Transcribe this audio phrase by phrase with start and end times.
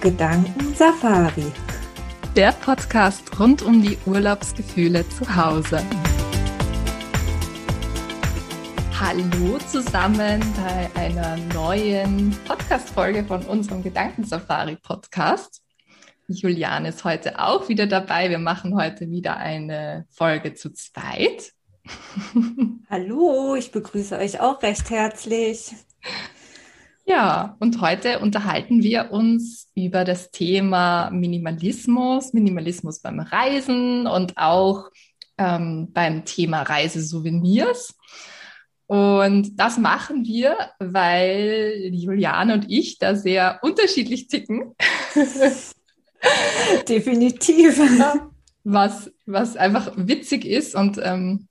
[0.00, 1.52] Gedanken Safari.
[2.36, 5.82] Der Podcast rund um die Urlaubsgefühle zu Hause.
[9.00, 15.62] Hallo zusammen bei einer neuen Podcast-Folge von unserem Gedankensafari-Podcast.
[16.28, 18.30] Juliane ist heute auch wieder dabei.
[18.30, 21.54] Wir machen heute wieder eine Folge zu zweit.
[22.88, 25.72] Hallo, ich begrüße euch auch recht herzlich.
[27.08, 34.90] Ja, und heute unterhalten wir uns über das Thema Minimalismus, Minimalismus beim Reisen und auch
[35.38, 37.94] ähm, beim Thema Reisesouvenirs.
[38.88, 44.74] Und das machen wir, weil Juliane und ich da sehr unterschiedlich ticken.
[46.88, 47.80] Definitiv.
[48.64, 51.48] Was, was einfach witzig ist und ähm,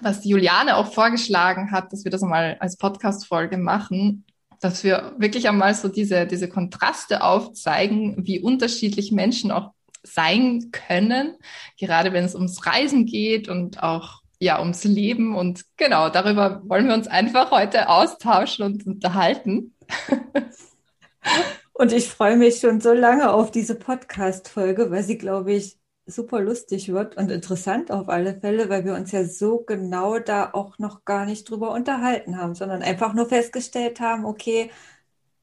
[0.00, 4.24] was Juliane auch vorgeschlagen hat, dass wir das mal als Podcast-Folge machen,
[4.60, 11.36] dass wir wirklich einmal so diese, diese Kontraste aufzeigen, wie unterschiedlich Menschen auch sein können,
[11.78, 15.34] gerade wenn es ums Reisen geht und auch ja ums Leben.
[15.36, 19.74] Und genau, darüber wollen wir uns einfach heute austauschen und unterhalten.
[21.72, 25.76] und ich freue mich schon so lange auf diese Podcast-Folge, weil sie, glaube ich,
[26.08, 30.50] super lustig wird und interessant auf alle Fälle, weil wir uns ja so genau da
[30.52, 34.70] auch noch gar nicht drüber unterhalten haben, sondern einfach nur festgestellt haben, okay,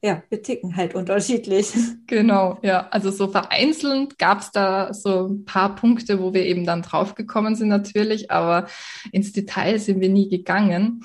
[0.02, 1.72] ja, wir ticken halt unterschiedlich.
[2.08, 2.86] Genau, ja.
[2.90, 7.56] Also so vereinzelt gab es da so ein paar Punkte, wo wir eben dann draufgekommen
[7.56, 8.68] sind natürlich, aber
[9.10, 11.04] ins Detail sind wir nie gegangen.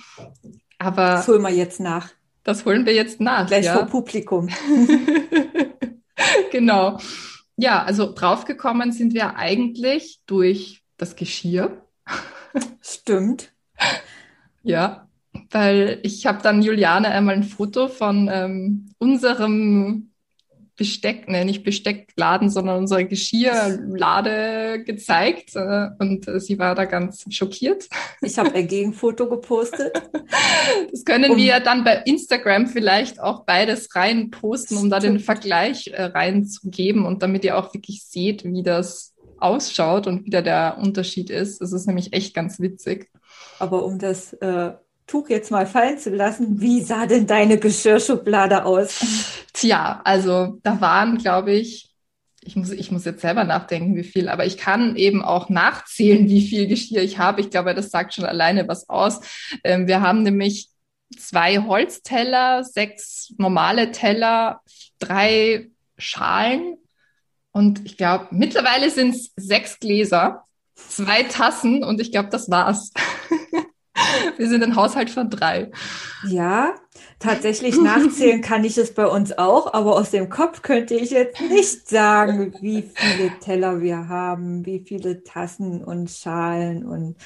[0.77, 2.09] Aber das holen wir jetzt nach.
[2.43, 3.47] Das holen wir jetzt nach.
[3.47, 3.73] Gleich ja.
[3.73, 4.49] vor Publikum.
[6.51, 6.99] genau.
[7.61, 11.85] Ja, also draufgekommen sind wir eigentlich durch das Geschirr.
[12.81, 13.53] Stimmt.
[14.63, 15.07] ja,
[15.51, 20.10] weil ich habe dann Juliane einmal ein Foto von ähm, unserem
[20.81, 27.23] Besteck, ne, nicht Besteckladen, sondern unsere Geschirrlade gezeigt äh, und äh, sie war da ganz
[27.29, 27.87] schockiert.
[28.21, 29.93] Ich habe ein Gegenfoto gepostet.
[30.91, 35.19] Das können um, wir dann bei Instagram vielleicht auch beides rein posten, um da den
[35.19, 40.41] Vergleich äh, reinzugeben und damit ihr auch wirklich seht, wie das ausschaut und wie da
[40.41, 41.61] der Unterschied ist.
[41.61, 43.11] Das ist nämlich echt ganz witzig.
[43.59, 44.33] Aber um das
[45.11, 49.01] Tuch jetzt mal fallen zu lassen, wie sah denn deine Geschirrschublade aus?
[49.51, 51.93] Tja, also da waren, glaube ich,
[52.39, 56.29] ich muss, ich muss jetzt selber nachdenken, wie viel, aber ich kann eben auch nachzählen,
[56.29, 57.41] wie viel Geschirr ich habe.
[57.41, 59.19] Ich glaube, das sagt schon alleine was aus.
[59.65, 60.69] Ähm, wir haben nämlich
[61.19, 64.61] zwei Holzteller, sechs normale Teller,
[64.99, 66.77] drei Schalen
[67.51, 70.45] und ich glaube, mittlerweile sind es sechs Gläser,
[70.75, 72.93] zwei Tassen und ich glaube, das war's.
[74.37, 75.71] Wir sind ein Haushalt von drei.
[76.27, 76.75] Ja,
[77.19, 81.39] tatsächlich nachzählen kann ich es bei uns auch, aber aus dem Kopf könnte ich jetzt
[81.41, 87.17] nicht sagen, wie viele Teller wir haben, wie viele Tassen und Schalen und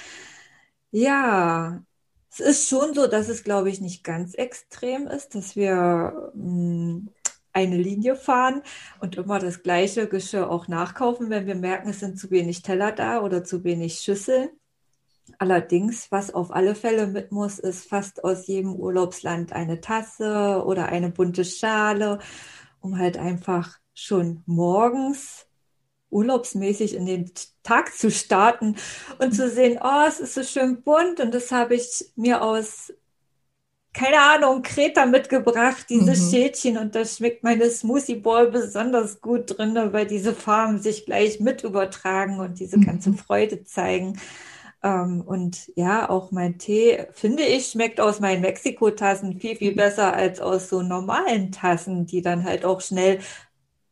[0.91, 1.81] ja,
[2.31, 6.44] es ist schon so, dass es, glaube ich, nicht ganz extrem ist, dass wir mh,
[6.44, 7.09] hm,
[7.53, 8.62] eine Linie fahren
[9.00, 12.92] und immer das gleiche Geschirr auch nachkaufen, wenn wir merken, es sind zu wenig Teller
[12.92, 14.50] da oder zu wenig Schüsseln.
[15.40, 20.88] Allerdings, was auf alle Fälle mit muss, ist fast aus jedem Urlaubsland eine Tasse oder
[20.88, 22.19] eine bunte Schale,
[22.80, 25.46] um halt einfach schon morgens
[26.16, 27.31] urlaubsmäßig in den
[27.63, 28.75] Tag zu starten
[29.19, 32.94] und zu sehen, oh, es ist so schön bunt und das habe ich mir aus,
[33.94, 36.30] keine Ahnung, Kreta mitgebracht, diese mhm.
[36.30, 41.40] Schälchen und da schmeckt meine Smoothie Ball besonders gut drin, weil diese Farben sich gleich
[41.40, 43.18] mit übertragen und diese ganze mhm.
[43.18, 44.19] Freude zeigen.
[44.85, 50.13] Ähm, und ja, auch mein Tee, finde ich, schmeckt aus meinen Mexiko-Tassen viel, viel besser
[50.13, 53.18] als aus so normalen Tassen, die dann halt auch schnell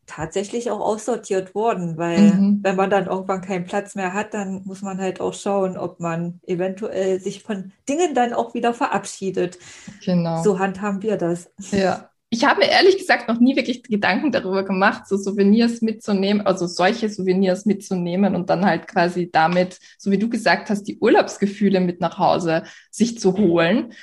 [0.06, 2.60] tatsächlich auch aussortiert wurden, weil mhm.
[2.62, 6.00] wenn man dann irgendwann keinen Platz mehr hat, dann muss man halt auch schauen, ob
[6.00, 9.58] man eventuell sich von Dingen dann auch wieder verabschiedet.
[10.06, 10.44] Genau.
[10.44, 11.50] So handhaben wir das.
[11.72, 16.44] Ja, ich habe mir ehrlich gesagt noch nie wirklich Gedanken darüber gemacht, so Souvenirs mitzunehmen,
[16.48, 20.98] also solche Souvenirs mitzunehmen und dann halt quasi damit, so wie du gesagt hast, die
[20.98, 23.94] Urlaubsgefühle mit nach Hause sich zu holen.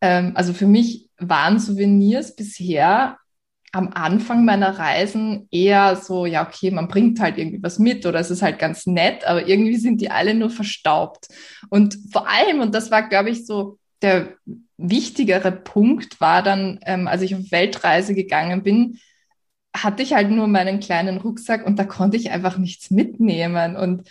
[0.00, 3.18] Ähm, also für mich waren Souvenirs bisher
[3.72, 8.20] am Anfang meiner Reisen eher so, ja, okay, man bringt halt irgendwie was mit oder
[8.20, 11.26] es ist halt ganz nett, aber irgendwie sind die alle nur verstaubt.
[11.70, 14.36] Und vor allem, und das war, glaube ich, so der
[14.80, 18.98] wichtigere Punkt war dann, ähm, als ich auf Weltreise gegangen bin,
[19.74, 24.08] hatte ich halt nur meinen kleinen Rucksack und da konnte ich einfach nichts mitnehmen und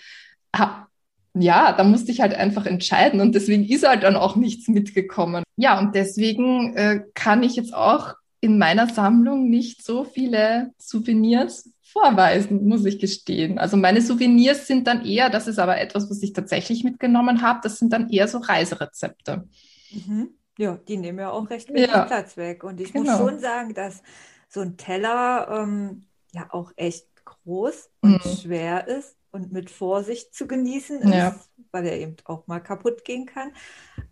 [0.55, 0.87] hab,
[1.33, 5.43] ja, da musste ich halt einfach entscheiden und deswegen ist halt dann auch nichts mitgekommen.
[5.57, 11.69] Ja, und deswegen äh, kann ich jetzt auch in meiner Sammlung nicht so viele Souvenirs
[11.83, 13.59] vorweisen, muss ich gestehen.
[13.59, 17.59] Also meine Souvenirs sind dann eher, das ist aber etwas, was ich tatsächlich mitgenommen habe,
[17.63, 19.47] das sind dann eher so Reiserezepte.
[19.91, 20.29] Mhm.
[20.59, 22.03] Ja, die nehmen ja auch recht wenig ja.
[22.03, 22.65] Platz weg.
[22.65, 23.11] Und ich genau.
[23.11, 24.03] muss schon sagen, dass
[24.49, 26.03] so ein Teller ähm,
[26.33, 28.29] ja auch echt groß und mhm.
[28.29, 31.39] schwer ist und mit Vorsicht zu genießen ist, ja.
[31.71, 33.53] weil er eben auch mal kaputt gehen kann.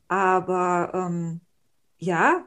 [0.08, 1.42] Aber ähm,
[1.98, 2.46] ja,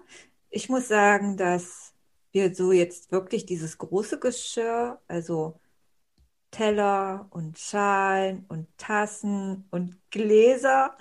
[0.49, 1.93] ich muss sagen, dass
[2.32, 5.61] wir so jetzt wirklich dieses große Geschirr, also
[6.50, 10.97] Teller und Schalen und Tassen und Gläser,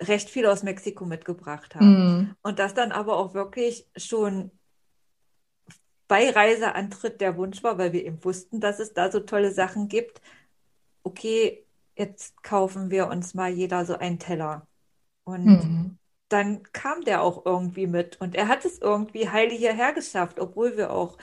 [0.00, 2.20] recht viel aus Mexiko mitgebracht haben.
[2.20, 2.36] Mm.
[2.42, 4.50] Und das dann aber auch wirklich schon
[6.08, 9.88] bei Reiseantritt der Wunsch war, weil wir eben wussten, dass es da so tolle Sachen
[9.88, 10.20] gibt.
[11.02, 11.64] Okay,
[11.96, 14.66] jetzt kaufen wir uns mal jeder so einen Teller.
[15.24, 19.92] Und mm dann kam der auch irgendwie mit und er hat es irgendwie heile hierher
[19.92, 21.18] geschafft, obwohl wir auch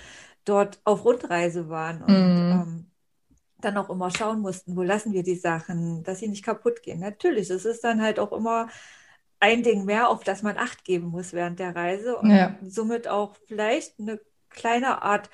[0.45, 2.51] dort auf Rundreise waren und mm.
[2.51, 2.85] ähm,
[3.63, 6.99] dann auch immer schauen mussten, wo lassen wir die Sachen, dass sie nicht kaputt gehen.
[6.99, 8.67] Natürlich, es ist dann halt auch immer
[9.39, 12.55] ein Ding mehr, auf das man Acht geben muss während der Reise und ja.
[12.65, 14.19] somit auch vielleicht eine
[14.49, 15.29] kleine Art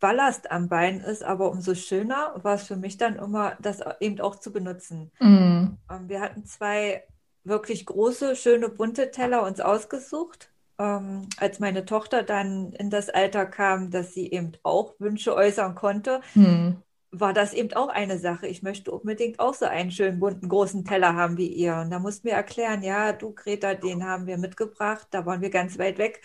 [0.00, 4.20] Ballast am Bein ist, aber umso schöner war es für mich dann immer, das eben
[4.20, 5.10] auch zu benutzen.
[5.18, 5.78] Mm.
[6.08, 7.04] wir hatten zwei
[7.42, 10.50] wirklich große, schöne, bunte Teller uns ausgesucht.
[10.78, 15.74] Ähm, als meine Tochter dann in das Alter kam, dass sie eben auch Wünsche äußern
[15.74, 16.82] konnte, hm.
[17.20, 18.46] War das eben auch eine Sache.
[18.46, 21.76] Ich möchte unbedingt auch so einen schönen, bunten, großen Teller haben wie ihr.
[21.76, 25.50] Und da mussten wir erklären, ja, du, Greta, den haben wir mitgebracht, da waren wir
[25.50, 26.22] ganz weit weg.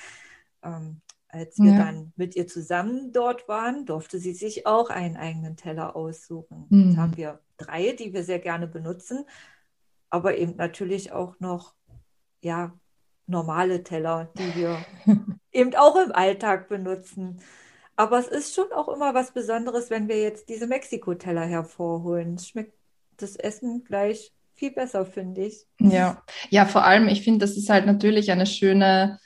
[0.63, 1.77] Ähm, als wir ja.
[1.77, 6.65] dann mit ihr zusammen dort waren, durfte sie sich auch einen eigenen Teller aussuchen.
[6.69, 6.89] Hm.
[6.89, 9.25] Jetzt haben wir drei, die wir sehr gerne benutzen
[10.09, 11.73] aber eben natürlich auch noch,
[12.41, 12.73] ja,
[13.27, 14.83] normale Teller, die wir
[15.51, 17.41] eben auch im Alltag benutzen.
[17.99, 22.35] Aber es ist schon auch immer was Besonderes, wenn wir jetzt diese Mexiko-Teller hervorholen.
[22.35, 22.73] Es schmeckt
[23.17, 25.65] das Essen gleich viel besser, finde ich.
[25.81, 29.19] Ja, ja, vor allem, ich finde, das ist halt natürlich eine schöne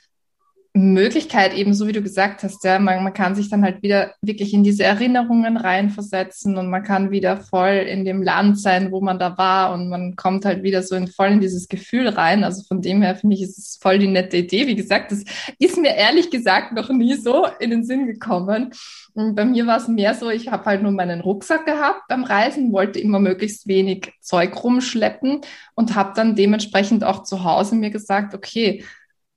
[0.76, 4.12] Möglichkeit, eben so wie du gesagt hast, ja, man, man kann sich dann halt wieder
[4.22, 9.00] wirklich in diese Erinnerungen reinversetzen und man kann wieder voll in dem Land sein, wo
[9.00, 12.42] man da war und man kommt halt wieder so in, voll in dieses Gefühl rein.
[12.42, 14.66] Also von dem her finde ich, ist es voll die nette Idee.
[14.66, 15.22] Wie gesagt, das
[15.60, 18.72] ist mir ehrlich gesagt noch nie so in den Sinn gekommen.
[19.12, 22.24] Und bei mir war es mehr so, ich habe halt nur meinen Rucksack gehabt beim
[22.24, 25.42] Reisen, wollte immer möglichst wenig Zeug rumschleppen
[25.76, 28.82] und habe dann dementsprechend auch zu Hause mir gesagt, okay,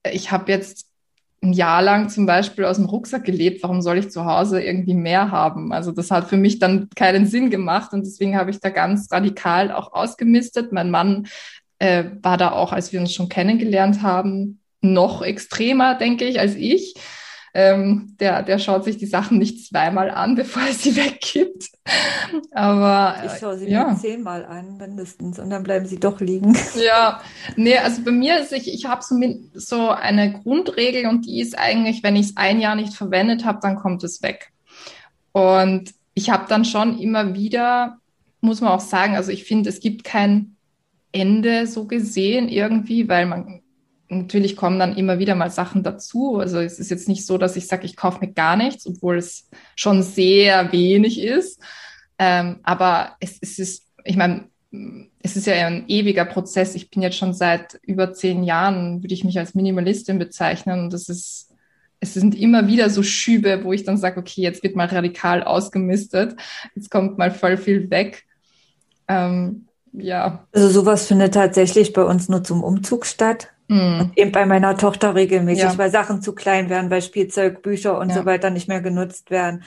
[0.03, 0.87] ich habe jetzt
[1.41, 4.95] ein Jahr lang zum Beispiel aus dem Rucksack gelebt, warum soll ich zu Hause irgendwie
[4.95, 5.71] mehr haben?
[5.71, 9.11] Also das hat für mich dann keinen Sinn gemacht und deswegen habe ich da ganz
[9.11, 10.71] radikal auch ausgemistet.
[10.71, 11.27] Mein Mann
[11.79, 16.55] äh, war da auch, als wir uns schon kennengelernt haben, noch extremer, denke ich, als
[16.55, 16.95] ich.
[17.53, 21.69] Ähm, der, der schaut sich die Sachen nicht zweimal an, bevor er sie weggibt.
[22.51, 23.89] Aber ich schaue sie ja.
[23.89, 26.55] mir zehnmal an, mindestens, und dann bleiben sie doch liegen.
[26.75, 27.21] Ja,
[27.55, 29.15] nee, also bei mir ist ich, ich habe so,
[29.53, 33.59] so eine Grundregel und die ist eigentlich, wenn ich es ein Jahr nicht verwendet habe,
[33.61, 34.51] dann kommt es weg.
[35.31, 37.97] Und ich habe dann schon immer wieder,
[38.41, 40.55] muss man auch sagen, also ich finde, es gibt kein
[41.11, 43.61] Ende so gesehen irgendwie, weil man
[44.09, 46.37] natürlich kommen dann immer wieder mal Sachen dazu.
[46.37, 49.17] Also es ist jetzt nicht so, dass ich sage, ich kaufe mir gar nichts, obwohl
[49.17, 51.61] es schon sehr wenig ist.
[52.19, 54.45] Ähm, aber es, es ist, ich meine,
[55.21, 56.75] es ist ja ein ewiger Prozess.
[56.75, 60.79] Ich bin jetzt schon seit über zehn Jahren, würde ich mich als Minimalistin bezeichnen.
[60.79, 61.53] Und das ist,
[61.99, 65.43] es sind immer wieder so Schübe, wo ich dann sage, okay, jetzt wird mal radikal
[65.43, 66.35] ausgemistet.
[66.75, 68.25] Jetzt kommt mal voll viel weg.
[69.07, 70.47] Ähm, ja.
[70.51, 73.49] Also sowas findet tatsächlich bei uns nur zum Umzug statt.
[73.67, 74.11] Mhm.
[74.15, 75.77] eben bei meiner Tochter regelmäßig, ja.
[75.77, 78.15] weil Sachen zu klein werden, weil Spielzeug, Bücher und ja.
[78.15, 79.63] so weiter nicht mehr genutzt werden.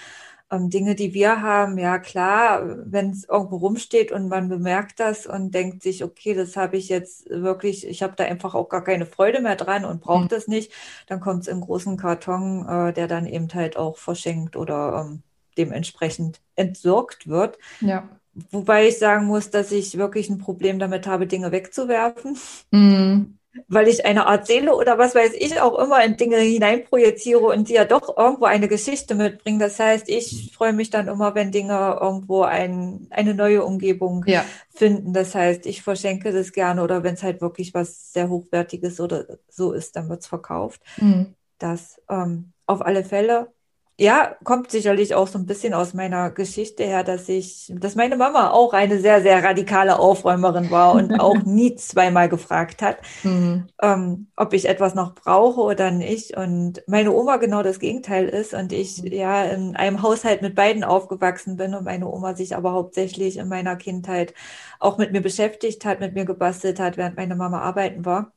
[0.50, 5.26] Ähm, Dinge, die wir haben, ja klar, wenn es irgendwo rumsteht und man bemerkt das
[5.26, 8.82] und denkt sich, okay, das habe ich jetzt wirklich, ich habe da einfach auch gar
[8.82, 10.28] keine Freude mehr dran und brauche mhm.
[10.28, 10.72] das nicht,
[11.06, 15.22] dann kommt es in großen Karton, äh, der dann eben halt auch verschenkt oder ähm,
[15.58, 17.58] dementsprechend entsorgt wird.
[17.80, 18.08] Ja.
[18.50, 22.38] Wobei ich sagen muss, dass ich wirklich ein Problem damit habe, Dinge wegzuwerfen.
[22.70, 23.36] Mhm
[23.68, 27.68] weil ich eine Art Seele oder was weiß ich auch immer in Dinge hineinprojiziere und
[27.68, 29.58] die ja doch irgendwo eine Geschichte mitbringen.
[29.58, 34.44] Das heißt, ich freue mich dann immer, wenn Dinge irgendwo ein, eine neue Umgebung ja.
[34.72, 35.12] finden.
[35.12, 39.26] Das heißt, ich verschenke das gerne oder wenn es halt wirklich was sehr Hochwertiges oder
[39.48, 40.82] so ist, dann wird es verkauft.
[40.98, 41.34] Mhm.
[41.58, 43.52] Das ähm, auf alle Fälle.
[44.00, 48.16] Ja, kommt sicherlich auch so ein bisschen aus meiner Geschichte her, dass ich, dass meine
[48.16, 53.68] Mama auch eine sehr, sehr radikale Aufräumerin war und auch nie zweimal gefragt hat, mhm.
[53.82, 56.34] ähm, ob ich etwas noch brauche oder nicht.
[56.34, 59.12] Und meine Oma genau das Gegenteil ist und ich mhm.
[59.12, 63.48] ja in einem Haushalt mit beiden aufgewachsen bin und meine Oma sich aber hauptsächlich in
[63.48, 64.32] meiner Kindheit
[64.78, 68.32] auch mit mir beschäftigt hat, mit mir gebastelt hat, während meine Mama arbeiten war.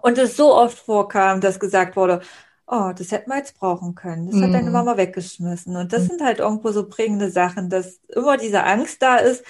[0.00, 2.22] Und es so oft vorkam, dass gesagt wurde,
[2.70, 4.30] oh, das hätten wir jetzt brauchen können.
[4.30, 4.72] Das hat deine mhm.
[4.72, 5.76] Mama weggeschmissen.
[5.76, 6.08] Und das mhm.
[6.08, 9.44] sind halt irgendwo so prägende Sachen, dass immer diese Angst da ist,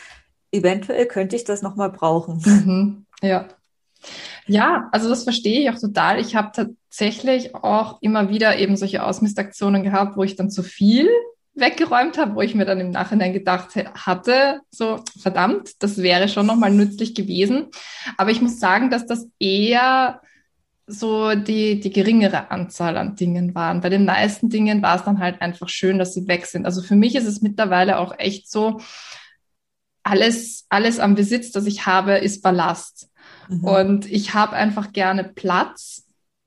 [0.51, 2.43] eventuell könnte ich das nochmal brauchen.
[2.45, 3.07] Mhm.
[3.23, 3.49] Ja.
[4.47, 6.19] Ja, also das verstehe ich auch total.
[6.19, 11.09] Ich habe tatsächlich auch immer wieder eben solche Ausmistaktionen gehabt, wo ich dann zu viel
[11.55, 16.47] weggeräumt habe, wo ich mir dann im Nachhinein gedacht hatte, so verdammt, das wäre schon
[16.47, 17.67] nochmal nützlich gewesen.
[18.17, 20.23] Aber ich muss sagen, dass das eher
[20.91, 23.81] so die, die geringere Anzahl an Dingen waren.
[23.81, 26.67] Bei den meisten Dingen war es dann halt einfach schön, dass sie weg sind.
[26.67, 28.81] Also für mich ist es mittlerweile auch echt so,
[30.03, 33.09] alles, alles am Besitz, das ich habe, ist Ballast.
[33.49, 33.65] Mhm.
[33.65, 36.07] Und ich habe einfach gerne Platz.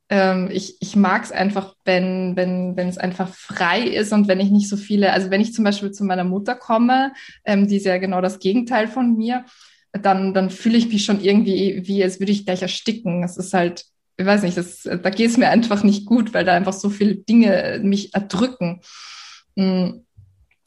[0.10, 4.40] Ähm, ich ich mag es einfach, wenn, wenn, wenn es einfach frei ist und wenn
[4.40, 7.14] ich nicht so viele, also wenn ich zum Beispiel zu meiner Mutter komme,
[7.46, 9.46] ähm, die ist ja genau das Gegenteil von mir,
[9.92, 13.24] dann, dann fühle ich mich schon irgendwie, wie als würde ich gleich ersticken.
[13.24, 13.86] Es ist halt,
[14.18, 16.90] ich weiß nicht, das, da geht es mir einfach nicht gut, weil da einfach so
[16.90, 18.82] viele Dinge mich erdrücken.
[19.56, 20.02] Mm.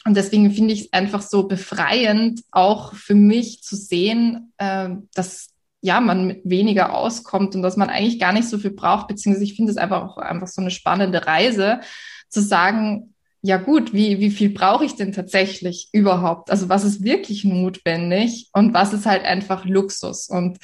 [0.04, 5.48] Und deswegen finde ich es einfach so befreiend, auch für mich zu sehen, äh, dass
[5.80, 9.44] ja man mit weniger auskommt und dass man eigentlich gar nicht so viel braucht, beziehungsweise
[9.44, 11.80] ich finde es einfach auch einfach so eine spannende Reise,
[12.28, 16.50] zu sagen, ja gut, wie, wie viel brauche ich denn tatsächlich überhaupt?
[16.50, 20.28] Also was ist wirklich notwendig und was ist halt einfach Luxus?
[20.28, 20.58] Und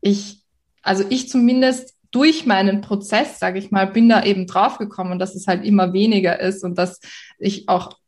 [0.00, 0.42] ich,
[0.82, 5.46] also ich zumindest durch meinen Prozess, sage ich mal, bin da eben draufgekommen, dass es
[5.46, 6.98] halt immer weniger ist und dass
[7.38, 7.98] ich auch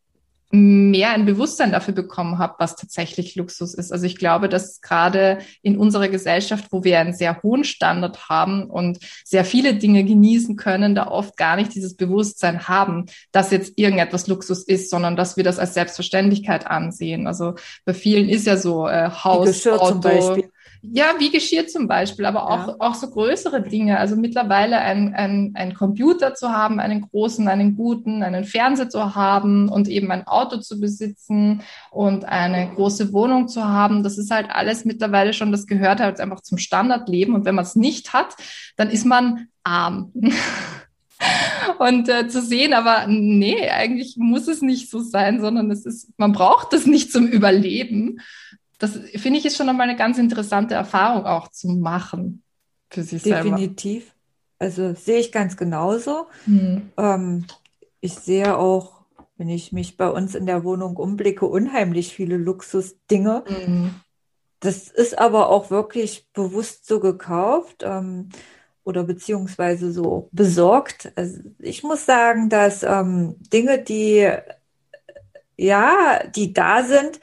[0.50, 3.92] mehr ein Bewusstsein dafür bekommen habe, was tatsächlich Luxus ist.
[3.92, 8.64] Also ich glaube, dass gerade in unserer Gesellschaft, wo wir einen sehr hohen Standard haben
[8.70, 13.74] und sehr viele Dinge genießen können, da oft gar nicht dieses Bewusstsein haben, dass jetzt
[13.76, 17.26] irgendetwas Luxus ist, sondern dass wir das als Selbstverständlichkeit ansehen.
[17.26, 20.38] Also bei vielen ist ja so äh, Haus, Auto,
[20.82, 22.76] ja, wie Geschirr zum Beispiel, aber auch, ja.
[22.78, 23.98] auch so größere Dinge.
[23.98, 29.14] Also mittlerweile ein, ein, ein Computer zu haben, einen großen, einen guten, einen Fernseher zu
[29.14, 34.02] haben und eben ein Auto zu besitzen und eine große Wohnung zu haben.
[34.02, 37.34] Das ist halt alles mittlerweile schon, das gehört halt einfach zum Standardleben.
[37.34, 38.36] Und wenn man es nicht hat,
[38.76, 40.12] dann ist man arm.
[41.78, 46.10] und äh, zu sehen, aber nee, eigentlich muss es nicht so sein, sondern es ist,
[46.16, 48.20] man braucht es nicht zum Überleben
[48.78, 52.42] das finde ich ist schon nochmal eine ganz interessante Erfahrung auch zu machen
[52.90, 53.42] für sich Definitiv.
[53.42, 53.56] selber.
[53.56, 54.14] Definitiv.
[54.60, 56.26] Also sehe ich ganz genauso.
[56.46, 56.90] Mhm.
[56.96, 57.46] Ähm,
[58.00, 59.02] ich sehe auch,
[59.36, 63.44] wenn ich mich bei uns in der Wohnung umblicke, unheimlich viele Luxusdinge.
[63.48, 63.94] Mhm.
[64.60, 68.30] Das ist aber auch wirklich bewusst so gekauft ähm,
[68.82, 71.12] oder beziehungsweise so besorgt.
[71.14, 74.28] Also ich muss sagen, dass ähm, Dinge, die
[75.56, 77.20] ja, die da sind,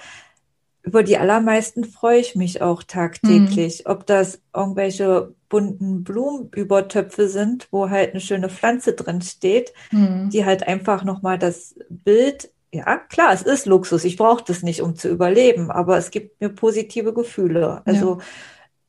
[0.86, 3.84] über die allermeisten freue ich mich auch tagtäglich.
[3.86, 3.92] Mhm.
[3.92, 10.30] Ob das irgendwelche bunten Blumenübertöpfe sind, wo halt eine schöne Pflanze drin steht, mhm.
[10.30, 14.82] die halt einfach nochmal das Bild, ja klar, es ist Luxus, ich brauche das nicht,
[14.82, 17.82] um zu überleben, aber es gibt mir positive Gefühle.
[17.86, 18.26] Also ja.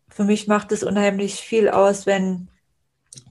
[0.09, 2.49] für mich macht es unheimlich viel aus, wenn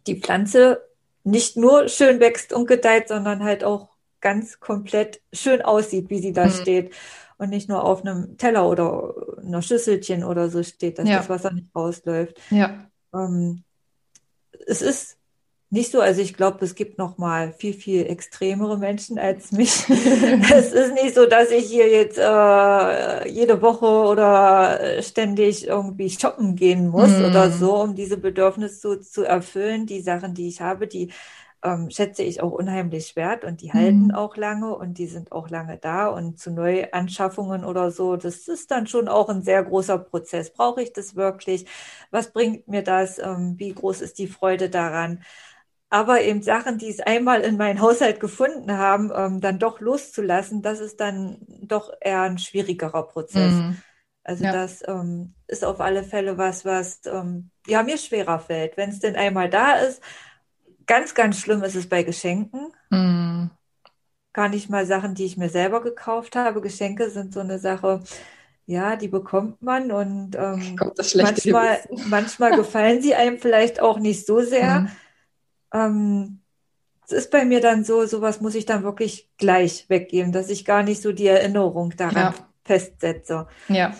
[0.08, 0.82] die Pflanze
[1.24, 3.90] nicht nur schön wächst und gedeiht, sondern halt auch
[4.22, 6.52] ganz komplett schön aussieht, wie sie da mhm.
[6.52, 6.92] steht
[7.38, 9.14] und nicht nur auf einem Teller oder
[9.44, 11.18] einer Schüsselchen oder so steht, dass ja.
[11.18, 12.40] das Wasser nicht rausläuft.
[12.50, 12.88] Ja.
[13.14, 13.64] Ähm,
[14.68, 15.18] es ist
[15.72, 19.72] nicht so, also ich glaube, es gibt noch mal viel, viel extremere Menschen als mich.
[19.90, 26.56] es ist nicht so, dass ich hier jetzt äh, jede Woche oder ständig irgendwie shoppen
[26.56, 27.26] gehen muss mm.
[27.26, 29.86] oder so, um diese Bedürfnisse zu, zu erfüllen.
[29.86, 31.12] Die Sachen, die ich habe, die
[31.66, 34.16] ähm, schätze ich auch unheimlich wert und die halten mhm.
[34.16, 38.72] auch lange und die sind auch lange da und zu Neuanschaffungen oder so, das ist
[38.72, 40.54] dann schon auch ein sehr großer Prozess.
[40.54, 41.66] Brauche ich das wirklich?
[42.12, 43.18] Was bringt mir das?
[43.18, 45.24] Ähm, wie groß ist die Freude daran?
[45.90, 50.62] Aber eben Sachen, die es einmal in meinen Haushalt gefunden haben, ähm, dann doch loszulassen,
[50.62, 53.54] das ist dann doch eher ein schwierigerer Prozess.
[53.54, 53.78] Mhm.
[54.24, 54.52] Also ja.
[54.52, 58.76] das ähm, ist auf alle Fälle was, was ähm, ja mir schwerer fällt.
[58.76, 60.02] Wenn es denn einmal da ist,
[60.88, 62.68] Ganz, ganz schlimm ist es bei Geschenken.
[62.90, 63.48] Mm.
[64.34, 66.62] Gar nicht mal Sachen, die ich mir selber gekauft habe.
[66.62, 68.04] Geschenke sind so eine Sache,
[68.66, 70.76] ja, die bekommt man und ähm,
[71.16, 74.82] manchmal, manchmal gefallen sie einem vielleicht auch nicht so sehr.
[74.82, 74.92] Mm.
[75.74, 76.40] Ähm,
[77.06, 80.66] es ist bei mir dann so, sowas muss ich dann wirklich gleich weggeben, dass ich
[80.66, 82.36] gar nicht so die Erinnerung daran ja.
[82.64, 83.48] festsetze.
[83.68, 83.96] Ja.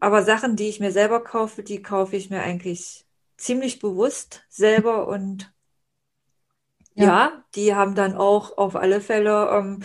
[0.00, 3.04] Aber Sachen, die ich mir selber kaufe, die kaufe ich mir eigentlich
[3.36, 5.52] ziemlich bewusst selber und
[6.98, 9.80] ja, ja die haben dann auch auf alle Fälle ähm,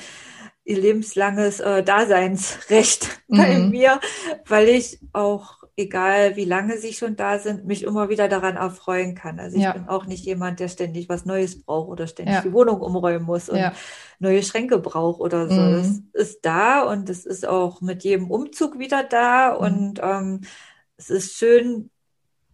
[0.65, 3.70] ihr lebenslanges äh, Daseinsrecht bei mhm.
[3.70, 4.00] mir,
[4.46, 9.15] weil ich auch egal wie lange sie schon da sind, mich immer wieder daran erfreuen
[9.15, 9.39] kann.
[9.39, 9.74] Also ich ja.
[9.74, 12.41] bin auch nicht jemand, der ständig was Neues braucht oder ständig ja.
[12.41, 13.74] die Wohnung umräumen muss und ja.
[14.20, 15.60] neue Schränke braucht oder so.
[15.60, 16.10] Mhm.
[16.13, 19.58] Das ist da und es ist auch mit jedem Umzug wieder da mhm.
[19.65, 20.41] und ähm,
[20.98, 21.89] es ist schön,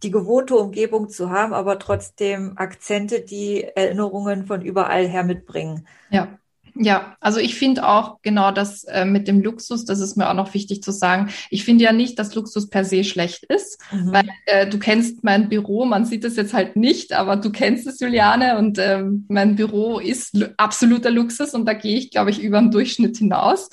[0.02, 5.86] die gewohnte Umgebung zu haben, aber trotzdem Akzente, die Erinnerungen von überall her mitbringen.
[6.10, 6.28] Ja.
[6.76, 10.34] Ja, also ich finde auch genau das äh, mit dem Luxus, das ist mir auch
[10.34, 11.28] noch wichtig zu sagen.
[11.50, 14.12] Ich finde ja nicht, dass Luxus per se schlecht ist, mhm.
[14.12, 17.86] weil äh, du kennst mein Büro, man sieht es jetzt halt nicht, aber du kennst
[17.86, 22.40] es, Juliane, und äh, mein Büro ist absoluter Luxus und da gehe ich, glaube ich,
[22.40, 23.68] über den Durchschnitt hinaus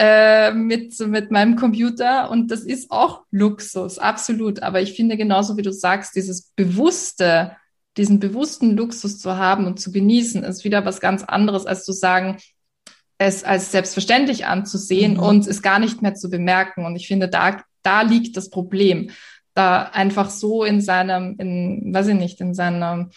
[0.00, 4.62] äh, mit, mit meinem Computer und das ist auch Luxus, absolut.
[4.62, 7.56] Aber ich finde genauso wie du sagst, dieses bewusste
[7.96, 11.92] diesen bewussten Luxus zu haben und zu genießen, ist wieder was ganz anderes, als zu
[11.92, 12.38] sagen,
[13.18, 15.20] es als selbstverständlich anzusehen mhm.
[15.20, 16.86] und es gar nicht mehr zu bemerken.
[16.86, 19.10] Und ich finde, da, da liegt das Problem.
[19.54, 23.10] Da einfach so in seinem, in, weiß ich nicht, in seiner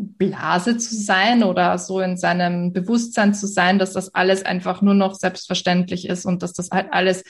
[0.00, 4.94] Blase zu sein oder so in seinem Bewusstsein zu sein, dass das alles einfach nur
[4.94, 7.24] noch selbstverständlich ist und dass das halt alles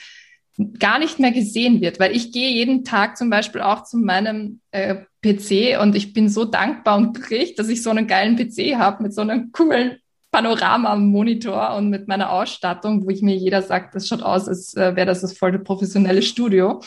[0.77, 4.59] gar nicht mehr gesehen wird, weil ich gehe jeden Tag zum Beispiel auch zu meinem
[4.71, 8.75] äh, PC und ich bin so dankbar und glücklich, dass ich so einen geilen PC
[8.75, 9.97] habe mit so einem coolen
[10.31, 14.95] Panorama-Monitor und mit meiner Ausstattung, wo ich mir jeder sagt, das schaut aus, als äh,
[14.95, 16.81] wäre das das volle professionelle Studio.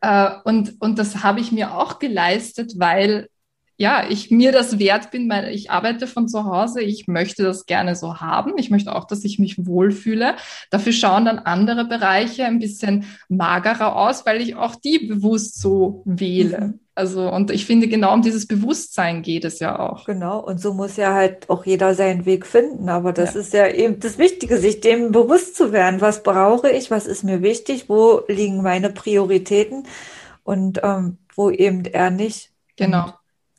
[0.00, 3.28] Äh, und, und das habe ich mir auch geleistet, weil
[3.76, 7.66] ja, ich mir das wert bin, weil ich arbeite von zu Hause, ich möchte das
[7.66, 8.52] gerne so haben.
[8.56, 10.36] Ich möchte auch, dass ich mich wohlfühle.
[10.70, 16.02] Dafür schauen dann andere Bereiche ein bisschen magerer aus, weil ich auch die bewusst so
[16.04, 16.60] wähle.
[16.60, 16.80] Mhm.
[16.96, 20.04] Also, und ich finde, genau um dieses Bewusstsein geht es ja auch.
[20.04, 22.88] Genau, und so muss ja halt auch jeder seinen Weg finden.
[22.88, 23.40] Aber das ja.
[23.40, 26.00] ist ja eben das Wichtige, sich dem bewusst zu werden.
[26.00, 26.92] Was brauche ich?
[26.92, 27.88] Was ist mir wichtig?
[27.88, 29.88] Wo liegen meine Prioritäten?
[30.44, 32.52] Und ähm, wo eben er nicht.
[32.76, 33.12] Genau.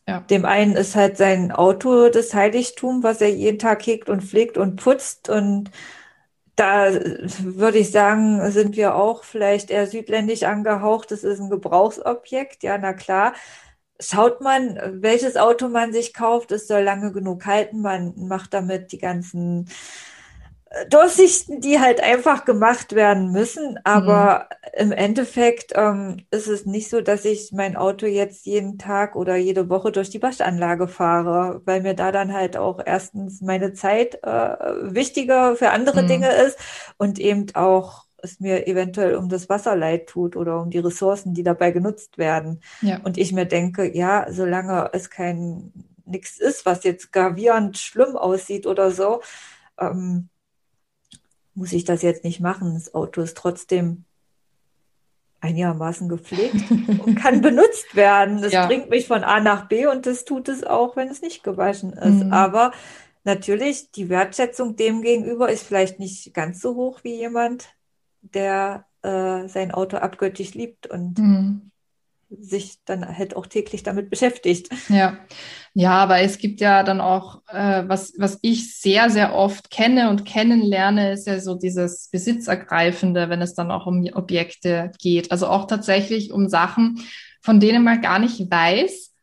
[0.08, 0.20] Ja.
[0.22, 4.58] Dem einen ist halt sein Auto das Heiligtum, was er jeden Tag hegt und pflegt
[4.58, 5.30] und putzt.
[5.30, 5.72] Und
[6.56, 6.92] da
[7.42, 11.12] würde ich sagen, sind wir auch vielleicht eher südländisch angehaucht.
[11.12, 12.64] Das ist ein Gebrauchsobjekt.
[12.64, 13.34] Ja, na klar.
[14.00, 17.82] Schaut man, welches Auto man sich kauft, es soll lange genug halten.
[17.82, 19.70] Man macht damit die ganzen
[20.90, 23.80] Durchsichten, die halt einfach gemacht werden müssen.
[23.84, 24.82] Aber mhm.
[24.82, 29.36] im Endeffekt ähm, ist es nicht so, dass ich mein Auto jetzt jeden Tag oder
[29.36, 34.24] jede Woche durch die Waschanlage fahre, weil mir da dann halt auch erstens meine Zeit
[34.24, 34.56] äh,
[34.94, 36.08] wichtiger für andere mhm.
[36.08, 36.58] Dinge ist
[36.98, 41.34] und eben auch es mir eventuell um das Wasser leid tut oder um die Ressourcen,
[41.34, 42.62] die dabei genutzt werden.
[42.82, 43.00] Ja.
[43.04, 45.72] Und ich mir denke, ja, solange es kein
[46.06, 49.22] nichts ist, was jetzt gravierend schlimm aussieht oder so,
[49.80, 50.30] ähm,
[51.56, 52.74] muss ich das jetzt nicht machen.
[52.76, 54.04] Das Auto ist trotzdem
[55.42, 56.70] einigermaßen gepflegt
[57.06, 58.42] und kann benutzt werden.
[58.42, 58.68] Das ja.
[58.68, 61.94] bringt mich von A nach B und das tut es auch, wenn es nicht gewaschen
[61.94, 62.26] ist.
[62.26, 62.34] Mhm.
[62.34, 62.72] Aber
[63.24, 67.70] natürlich, die Wertschätzung dem gegenüber ist vielleicht nicht ganz so hoch wie jemand,
[68.22, 71.72] der äh, sein Auto abgöttisch liebt und mhm
[72.30, 74.70] sich dann halt auch täglich damit beschäftigt.
[74.90, 75.18] Ja,
[75.74, 80.10] ja, aber es gibt ja dann auch, äh, was, was ich sehr, sehr oft kenne
[80.10, 85.32] und kennenlerne, ist ja so dieses Besitzergreifende, wenn es dann auch um Objekte geht.
[85.32, 87.02] Also auch tatsächlich um Sachen,
[87.42, 89.14] von denen man gar nicht weiß,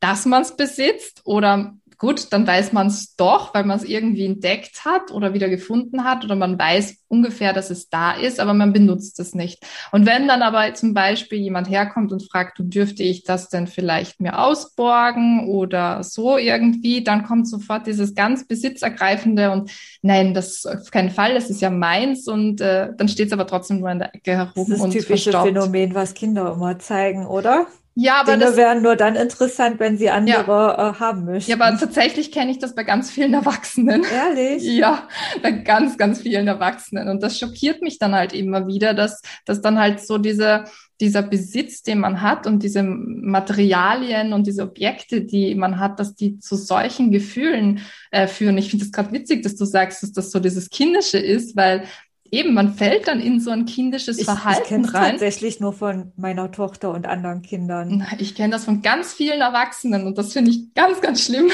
[0.00, 4.24] dass man es besitzt oder gut, dann weiß man es doch, weil man es irgendwie
[4.24, 8.54] entdeckt hat oder wieder gefunden hat oder man weiß ungefähr, dass es da ist, aber
[8.54, 9.64] man benutzt es nicht.
[9.90, 13.66] Und wenn dann aber zum Beispiel jemand herkommt und fragt, du dürfte ich das denn
[13.66, 19.70] vielleicht mir ausborgen oder so irgendwie, dann kommt sofort dieses ganz besitzergreifende und
[20.02, 23.32] nein, das ist auf keinen Fall, das ist ja meins und äh, dann steht es
[23.32, 24.52] aber trotzdem nur in der Ecke herum.
[24.54, 25.48] Das ist das typische verstaubt.
[25.48, 27.66] Phänomen, was Kinder immer zeigen, oder?
[28.00, 30.90] Ja, aber Dinge das wären nur dann interessant, wenn sie andere ja.
[30.90, 31.50] äh, haben möchten.
[31.50, 34.04] Ja, aber tatsächlich kenne ich das bei ganz vielen Erwachsenen.
[34.04, 34.62] Ehrlich?
[34.78, 35.08] Ja,
[35.42, 37.08] bei ganz, ganz vielen Erwachsenen.
[37.08, 40.64] Und das schockiert mich dann halt immer wieder, dass, dass dann halt so diese,
[41.00, 46.14] dieser Besitz, den man hat und diese Materialien und diese Objekte, die man hat, dass
[46.14, 47.80] die zu solchen Gefühlen
[48.12, 48.58] äh, führen.
[48.58, 51.82] Ich finde es gerade witzig, dass du sagst, dass das so dieses Kindische ist, weil
[52.30, 55.12] eben, man fällt dann in so ein kindisches ich, Verhalten ich rein.
[55.12, 58.06] tatsächlich nur von meiner Tochter und anderen Kindern.
[58.18, 61.50] Ich kenne das von ganz vielen Erwachsenen und das finde ich ganz, ganz schlimm.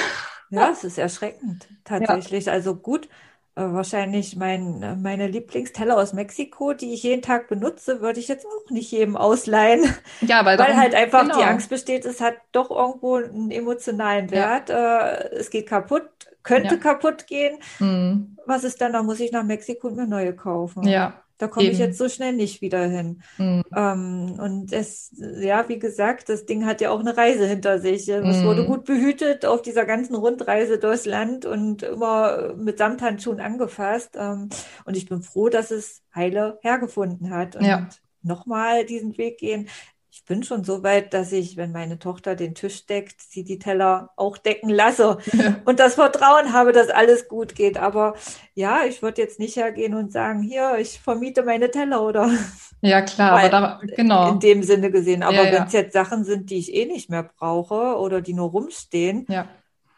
[0.50, 2.46] Ja, es ist erschreckend, tatsächlich.
[2.46, 2.52] Ja.
[2.52, 3.08] Also gut,
[3.56, 8.46] wahrscheinlich mein, äh, meine Lieblingsteller aus Mexiko, die ich jeden Tag benutze, würde ich jetzt
[8.46, 9.84] auch nicht jedem ausleihen.
[10.20, 11.38] Ja, weil, weil halt einfach genau.
[11.38, 14.68] die Angst besteht, es hat doch irgendwo einen emotionalen Wert.
[14.70, 15.08] Ja.
[15.08, 16.08] Äh, es geht kaputt,
[16.42, 16.80] könnte ja.
[16.80, 17.58] kaputt gehen.
[17.78, 18.36] Mhm.
[18.46, 18.92] Was ist dann?
[18.92, 20.84] Da muss ich nach Mexiko und mir neue kaufen.
[20.84, 21.23] Ja.
[21.38, 23.22] Da komme ich jetzt so schnell nicht wieder hin.
[23.38, 23.64] Mhm.
[23.74, 28.08] Ähm, und es, ja, wie gesagt, das Ding hat ja auch eine Reise hinter sich.
[28.08, 28.44] Es mhm.
[28.44, 34.16] wurde gut behütet auf dieser ganzen Rundreise durchs Land und immer mit Samthandschuhen angefasst.
[34.16, 34.48] Ähm,
[34.84, 37.56] und ich bin froh, dass es heile hergefunden hat.
[37.56, 37.88] Und ja.
[38.22, 39.68] nochmal diesen Weg gehen
[40.14, 43.58] ich bin schon so weit, dass ich, wenn meine Tochter den Tisch deckt, sie die
[43.58, 45.18] Teller auch decken lasse
[45.64, 47.78] und das Vertrauen habe, dass alles gut geht.
[47.78, 48.14] Aber
[48.54, 52.30] ja, ich würde jetzt nicht hergehen und sagen, hier, ich vermiete meine Teller oder.
[52.80, 54.32] Ja, klar, aber da, genau.
[54.32, 55.22] In dem Sinne gesehen.
[55.22, 58.34] Aber ja, wenn es jetzt Sachen sind, die ich eh nicht mehr brauche oder die
[58.34, 59.48] nur rumstehen, ja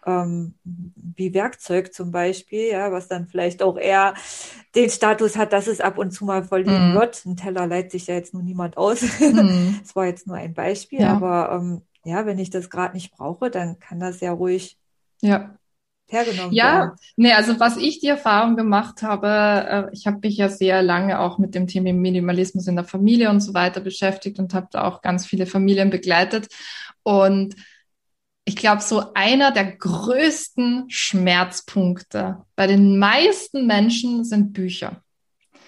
[0.07, 4.15] ähm, wie Werkzeug zum Beispiel, ja, was dann vielleicht auch eher
[4.75, 6.95] den Status hat, dass es ab und zu mal verliehen mhm.
[6.95, 7.27] wird.
[7.27, 9.03] Ein Teller leiht sich ja jetzt nur niemand aus.
[9.21, 9.81] Mhm.
[9.83, 11.13] das war jetzt nur ein Beispiel, ja.
[11.13, 14.79] aber ähm, ja, wenn ich das gerade nicht brauche, dann kann das ja ruhig
[15.23, 15.57] ja.
[16.09, 16.91] hergenommen ja, werden.
[16.91, 20.83] Ja, nee, also was ich die Erfahrung gemacht habe, äh, ich habe mich ja sehr
[20.83, 24.69] lange auch mit dem Thema Minimalismus in der Familie und so weiter beschäftigt und habe
[24.71, 26.47] da auch ganz viele Familien begleitet
[27.03, 27.57] und
[28.49, 35.03] ich glaube, so einer der größten Schmerzpunkte bei den meisten Menschen sind Bücher.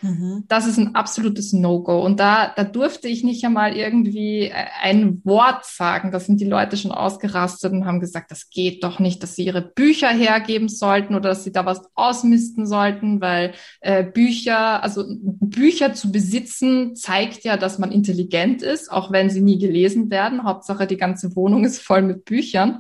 [0.03, 0.45] Mhm.
[0.49, 2.05] Das ist ein absolutes No-Go.
[2.05, 6.13] Und da, da durfte ich nicht einmal irgendwie äh, ein Wort sagen.
[6.13, 9.45] Da sind die Leute schon ausgerastet und haben gesagt, das geht doch nicht, dass sie
[9.45, 15.05] ihre Bücher hergeben sollten oder dass sie da was ausmisten sollten, weil äh, Bücher, also
[15.09, 20.45] Bücher zu besitzen, zeigt ja, dass man intelligent ist, auch wenn sie nie gelesen werden.
[20.45, 22.79] Hauptsache, die ganze Wohnung ist voll mit Büchern.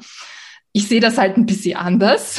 [0.72, 2.38] Ich sehe das halt ein bisschen anders.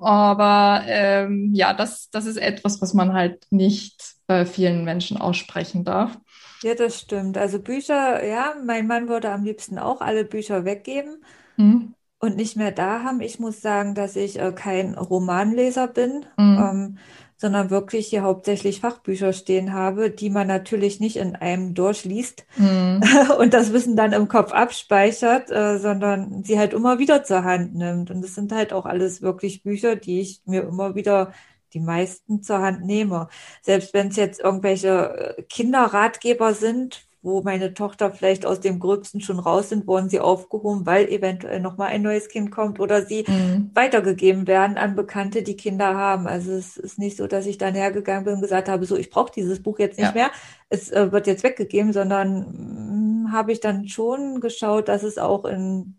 [0.00, 5.84] Aber ähm, ja, das, das ist etwas, was man halt nicht bei vielen Menschen aussprechen
[5.84, 6.18] darf.
[6.62, 7.36] Ja, das stimmt.
[7.36, 11.24] Also Bücher, ja, mein Mann würde am liebsten auch alle Bücher weggeben
[11.56, 11.94] mhm.
[12.20, 13.20] und nicht mehr da haben.
[13.20, 16.24] Ich muss sagen, dass ich äh, kein Romanleser bin.
[16.36, 16.58] Mhm.
[16.58, 16.98] Ähm,
[17.42, 23.02] sondern wirklich hier hauptsächlich Fachbücher stehen habe, die man natürlich nicht in einem durchliest mhm.
[23.38, 27.74] und das Wissen dann im Kopf abspeichert, äh, sondern sie halt immer wieder zur Hand
[27.74, 28.12] nimmt.
[28.12, 31.32] Und es sind halt auch alles wirklich Bücher, die ich mir immer wieder
[31.74, 33.26] die meisten zur Hand nehme.
[33.60, 39.20] Selbst wenn es jetzt irgendwelche äh, Kinderratgeber sind, wo meine Tochter vielleicht aus dem Gröbsten
[39.20, 43.24] schon raus sind, wurden sie aufgehoben, weil eventuell nochmal ein neues Kind kommt oder sie
[43.26, 43.70] mhm.
[43.74, 46.26] weitergegeben werden an Bekannte, die Kinder haben.
[46.26, 49.08] Also es ist nicht so, dass ich dann hergegangen bin und gesagt habe, so, ich
[49.08, 50.12] brauche dieses Buch jetzt nicht ja.
[50.14, 50.30] mehr,
[50.68, 55.44] es äh, wird jetzt weggegeben, sondern mh, habe ich dann schon geschaut, dass es auch
[55.44, 55.96] in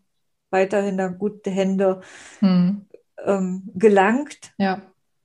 [0.50, 2.02] weiterhin in gute Hände
[2.42, 2.86] mhm.
[3.26, 4.54] ähm, gelangt.
[4.58, 4.82] Ja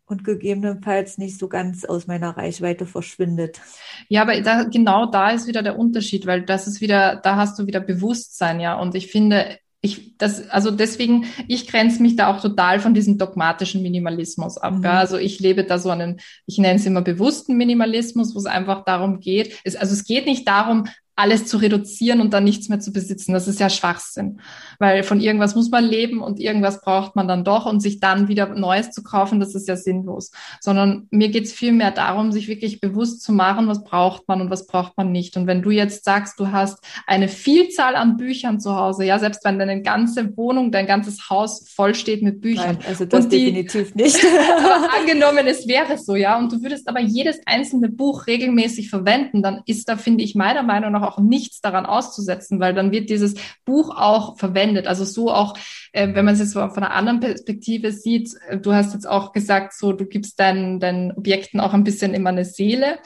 [0.08, 3.60] und gegebenenfalls nicht so ganz aus meiner Reichweite verschwindet.
[4.08, 7.58] Ja, aber da, genau da ist wieder der Unterschied, weil das ist wieder, da hast
[7.58, 8.78] du wieder Bewusstsein, ja.
[8.78, 13.16] Und ich finde, ich, das, also deswegen, ich grenze mich da auch total von diesem
[13.16, 14.78] dogmatischen Minimalismus ab.
[14.78, 14.84] Mhm.
[14.84, 14.92] Ja?
[14.94, 18.84] Also ich lebe da so einen, ich nenne es immer bewussten Minimalismus, wo es einfach
[18.84, 22.78] darum geht, es, also es geht nicht darum, alles zu reduzieren und dann nichts mehr
[22.78, 23.32] zu besitzen.
[23.32, 24.40] Das ist ja Schwachsinn,
[24.78, 28.28] weil von irgendwas muss man leben und irgendwas braucht man dann doch und sich dann
[28.28, 30.30] wieder Neues zu kaufen, das ist ja sinnlos.
[30.60, 34.50] Sondern mir geht es vielmehr darum, sich wirklich bewusst zu machen, was braucht man und
[34.50, 35.36] was braucht man nicht.
[35.36, 39.44] Und wenn du jetzt sagst, du hast eine Vielzahl an Büchern zu Hause, ja, selbst
[39.44, 42.78] wenn deine ganze Wohnung, dein ganzes Haus voll steht mit Büchern.
[42.78, 44.18] Nein, also das die, definitiv nicht.
[45.00, 49.62] angenommen, es wäre so, ja, und du würdest aber jedes einzelne Buch regelmäßig verwenden, dann
[49.66, 53.34] ist da, finde ich, meiner Meinung nach auch nichts daran auszusetzen, weil dann wird dieses
[53.64, 54.86] Buch auch verwendet.
[54.86, 55.54] Also so auch,
[55.92, 59.32] äh, wenn man es jetzt von einer anderen Perspektive sieht, äh, du hast jetzt auch
[59.32, 62.98] gesagt, so du gibst deinen, deinen Objekten auch ein bisschen immer eine Seele.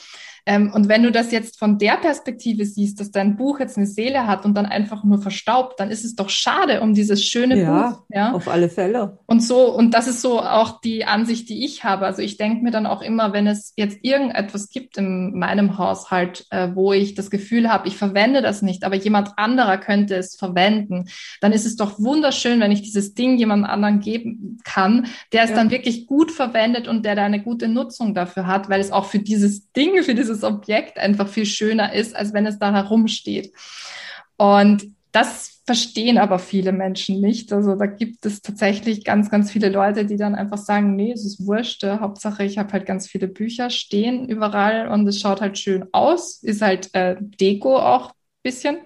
[0.45, 3.87] Ähm, und wenn du das jetzt von der Perspektive siehst, dass dein Buch jetzt eine
[3.87, 7.61] Seele hat und dann einfach nur verstaubt, dann ist es doch schade um dieses schöne
[7.61, 8.03] ja, Buch.
[8.09, 9.19] Ja, auf alle Fälle.
[9.27, 12.07] Und so, und das ist so auch die Ansicht, die ich habe.
[12.07, 16.47] Also ich denke mir dann auch immer, wenn es jetzt irgendetwas gibt in meinem Haushalt,
[16.51, 20.37] äh, wo ich das Gefühl habe, ich verwende das nicht, aber jemand anderer könnte es
[20.37, 21.09] verwenden,
[21.41, 25.51] dann ist es doch wunderschön, wenn ich dieses Ding jemand anderen geben kann, der es
[25.51, 25.57] ja.
[25.57, 29.05] dann wirklich gut verwendet und der da eine gute Nutzung dafür hat, weil es auch
[29.05, 32.73] für dieses Ding, für dieses dieses Objekt einfach viel schöner ist, als wenn es da
[32.73, 33.53] herumsteht.
[34.37, 37.53] Und das verstehen aber viele Menschen nicht.
[37.53, 41.25] Also da gibt es tatsächlich ganz, ganz viele Leute, die dann einfach sagen, nee, es
[41.25, 41.85] ist wurscht.
[41.85, 46.43] Hauptsache, ich habe halt ganz viele Bücher stehen überall und es schaut halt schön aus,
[46.43, 48.79] ist halt äh, Deko auch bisschen.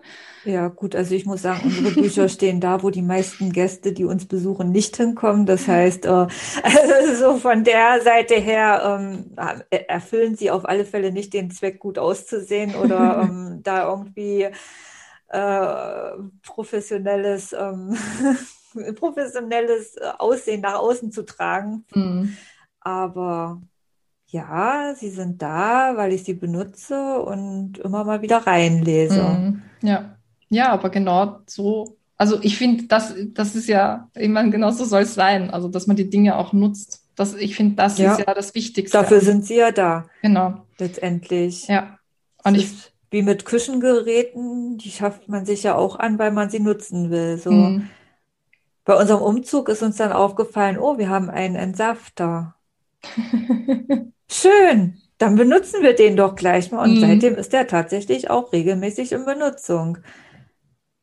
[0.45, 4.05] Ja, gut, also ich muss sagen, unsere Bücher stehen da, wo die meisten Gäste, die
[4.05, 5.45] uns besuchen, nicht hinkommen.
[5.45, 9.35] Das heißt, äh, also so von der Seite her ähm,
[9.71, 14.49] erfüllen sie auf alle Fälle nicht den Zweck, gut auszusehen oder ähm, da irgendwie
[15.29, 16.11] äh,
[16.43, 17.97] professionelles, ähm,
[18.95, 21.85] professionelles Aussehen nach außen zu tragen.
[21.93, 22.37] Mhm.
[22.81, 23.61] Aber
[24.29, 29.23] ja, sie sind da, weil ich sie benutze und immer mal wieder reinlese.
[29.23, 29.63] Mhm.
[29.83, 30.17] Ja.
[30.49, 34.85] Ja, aber genau so, also ich finde, das, das ist ja, ich meine, genau so
[34.85, 37.03] soll es sein, also dass man die Dinge auch nutzt.
[37.17, 38.13] Das, ich finde, das ja.
[38.13, 38.99] ist ja das Wichtigste.
[38.99, 40.07] Dafür sind sie ja da.
[40.23, 40.67] Genau.
[40.79, 41.67] Letztendlich.
[41.67, 41.99] Ja.
[42.45, 46.61] Und ich, wie mit Küchengeräten, die schafft man sich ja auch an, weil man sie
[46.61, 47.39] nutzen will.
[47.39, 47.51] So.
[47.51, 47.89] Mhm.
[48.85, 52.55] Bei unserem Umzug ist uns dann aufgefallen, oh, wir haben einen Entsafter.
[54.31, 56.83] Schön dann benutzen wir den doch gleich mal.
[56.83, 57.01] Und mhm.
[57.01, 59.99] seitdem ist der tatsächlich auch regelmäßig in Benutzung.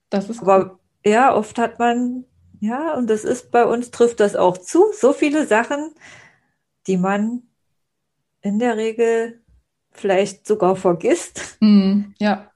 [0.09, 1.11] Das ist Aber cool.
[1.11, 2.25] ja, oft hat man,
[2.59, 5.93] ja, und das ist bei uns, trifft das auch zu, so viele Sachen,
[6.85, 7.43] die man
[8.41, 9.41] in der Regel
[9.91, 11.57] vielleicht sogar vergisst.
[11.59, 12.13] Mhm.
[12.19, 12.52] Ja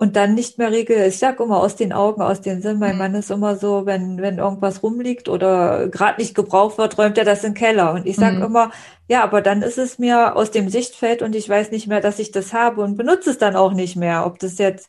[0.00, 1.06] und dann nicht mehr regel.
[1.06, 2.78] Ich sag immer aus den Augen, aus den Sinn.
[2.78, 2.98] Mein mhm.
[2.98, 7.26] Mann ist immer so, wenn, wenn irgendwas rumliegt oder gerade nicht gebraucht wird, räumt er
[7.26, 7.92] das in den Keller.
[7.92, 8.44] Und ich sag mhm.
[8.44, 8.70] immer,
[9.08, 12.18] ja, aber dann ist es mir aus dem Sichtfeld und ich weiß nicht mehr, dass
[12.18, 14.24] ich das habe und benutze es dann auch nicht mehr.
[14.24, 14.88] Ob das jetzt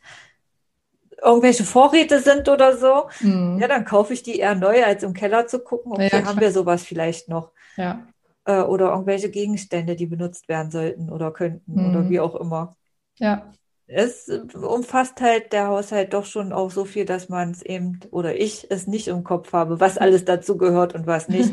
[1.22, 3.58] irgendwelche Vorräte sind oder so, mhm.
[3.60, 5.92] ja, dann kaufe ich die eher neu, als im Keller zu gucken.
[5.92, 7.50] Okay, ja, haben wir sowas vielleicht noch.
[7.76, 8.06] Ja.
[8.46, 12.08] Äh, oder irgendwelche Gegenstände, die benutzt werden sollten oder könnten oder mhm.
[12.08, 12.76] wie auch immer.
[13.18, 13.52] Ja
[13.86, 18.34] es umfasst halt der Haushalt doch schon auch so viel, dass man es eben oder
[18.36, 21.52] ich es nicht im Kopf habe, was alles dazu gehört und was nicht.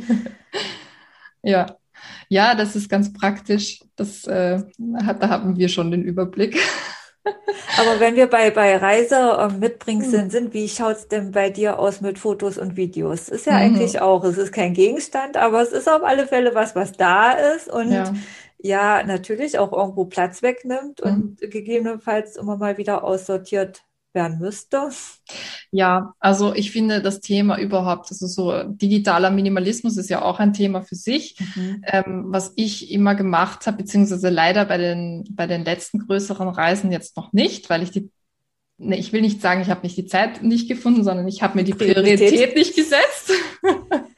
[1.43, 1.75] ja.
[2.29, 3.81] Ja, das ist ganz praktisch.
[3.97, 4.61] Das äh,
[5.03, 6.57] hat, da haben wir schon den Überblick.
[7.77, 10.09] Aber wenn wir bei, bei Reise äh, mitbringen hm.
[10.09, 13.27] sind, sind, wie schaut es denn bei dir aus mit Fotos und Videos?
[13.27, 13.59] Ist ja mhm.
[13.59, 17.33] eigentlich auch, es ist kein Gegenstand, aber es ist auf alle Fälle was, was da
[17.33, 18.13] ist und ja
[18.61, 21.11] ja natürlich auch irgendwo Platz wegnimmt mhm.
[21.11, 24.89] und gegebenenfalls immer mal wieder aussortiert werden müsste.
[25.71, 30.53] Ja, also ich finde das Thema überhaupt, also so digitaler Minimalismus ist ja auch ein
[30.53, 31.37] Thema für sich.
[31.55, 31.83] Mhm.
[31.85, 36.91] Ähm, was ich immer gemacht habe, beziehungsweise leider bei den, bei den letzten größeren Reisen
[36.91, 38.09] jetzt noch nicht, weil ich die
[38.79, 41.57] nee, ich will nicht sagen, ich habe nicht die Zeit nicht gefunden, sondern ich habe
[41.57, 43.31] mir die Priorität, Priorität nicht gesetzt.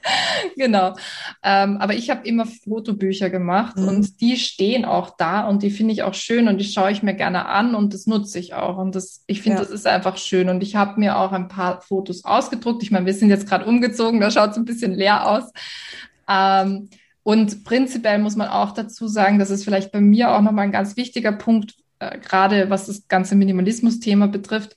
[0.61, 0.95] genau.
[1.43, 3.87] Ähm, aber ich habe immer Fotobücher gemacht mhm.
[3.87, 7.03] und die stehen auch da und die finde ich auch schön und die schaue ich
[7.03, 8.77] mir gerne an und das nutze ich auch.
[8.77, 9.63] Und das, ich finde, ja.
[9.63, 10.47] das ist einfach schön.
[10.49, 12.83] Und ich habe mir auch ein paar Fotos ausgedruckt.
[12.83, 15.51] Ich meine, wir sind jetzt gerade umgezogen, da schaut es ein bisschen leer aus.
[16.29, 16.89] Ähm,
[17.23, 20.71] und prinzipiell muss man auch dazu sagen, das ist vielleicht bei mir auch nochmal ein
[20.71, 24.75] ganz wichtiger Punkt, äh, gerade was das ganze Minimalismus-Thema betrifft.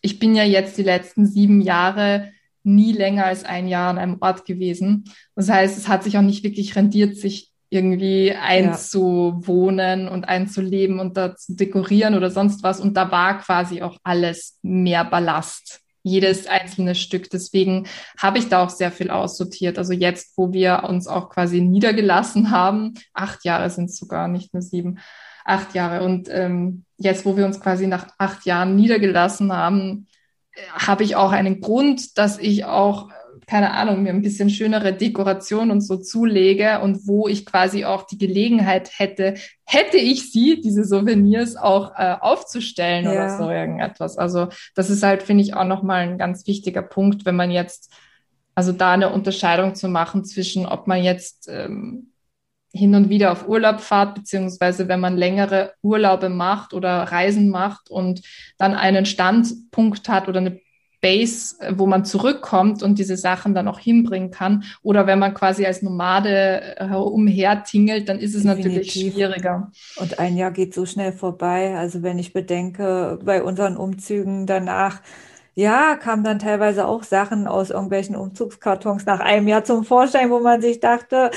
[0.00, 4.18] Ich bin ja jetzt die letzten sieben Jahre nie länger als ein Jahr an einem
[4.20, 5.04] Ort gewesen.
[5.34, 10.10] Das heißt, es hat sich auch nicht wirklich rendiert, sich irgendwie einzuwohnen ja.
[10.10, 12.80] und einzuleben und da zu dekorieren oder sonst was.
[12.80, 15.80] Und da war quasi auch alles mehr Ballast.
[16.02, 17.28] Jedes einzelne Stück.
[17.28, 19.76] Deswegen habe ich da auch sehr viel aussortiert.
[19.76, 24.54] Also jetzt, wo wir uns auch quasi niedergelassen haben, acht Jahre sind es sogar, nicht
[24.54, 25.00] nur sieben,
[25.44, 26.04] acht Jahre.
[26.04, 30.06] Und ähm, jetzt, wo wir uns quasi nach acht Jahren niedergelassen haben,
[30.72, 33.08] habe ich auch einen Grund, dass ich auch,
[33.46, 38.02] keine Ahnung, mir ein bisschen schönere Dekoration und so zulege und wo ich quasi auch
[38.02, 43.12] die Gelegenheit hätte, hätte ich sie, diese Souvenirs auch äh, aufzustellen ja.
[43.12, 44.18] oder so irgendetwas.
[44.18, 47.92] Also das ist halt, finde ich, auch nochmal ein ganz wichtiger Punkt, wenn man jetzt,
[48.54, 52.12] also da eine Unterscheidung zu machen zwischen, ob man jetzt ähm,
[52.72, 57.90] hin und wieder auf Urlaub fahrt, beziehungsweise wenn man längere Urlaube macht oder Reisen macht
[57.90, 58.22] und
[58.58, 60.60] dann einen Standpunkt hat oder eine
[61.00, 64.64] Base, wo man zurückkommt und diese Sachen dann auch hinbringen kann.
[64.82, 68.64] Oder wenn man quasi als Nomade äh, umhertingelt, dann ist es Definitiv.
[68.64, 69.70] natürlich schwieriger.
[69.96, 71.76] Und ein Jahr geht so schnell vorbei.
[71.76, 75.00] Also wenn ich bedenke, bei unseren Umzügen danach,
[75.54, 80.40] ja, kamen dann teilweise auch Sachen aus irgendwelchen Umzugskartons nach einem Jahr zum Vorschein, wo
[80.40, 81.30] man sich dachte,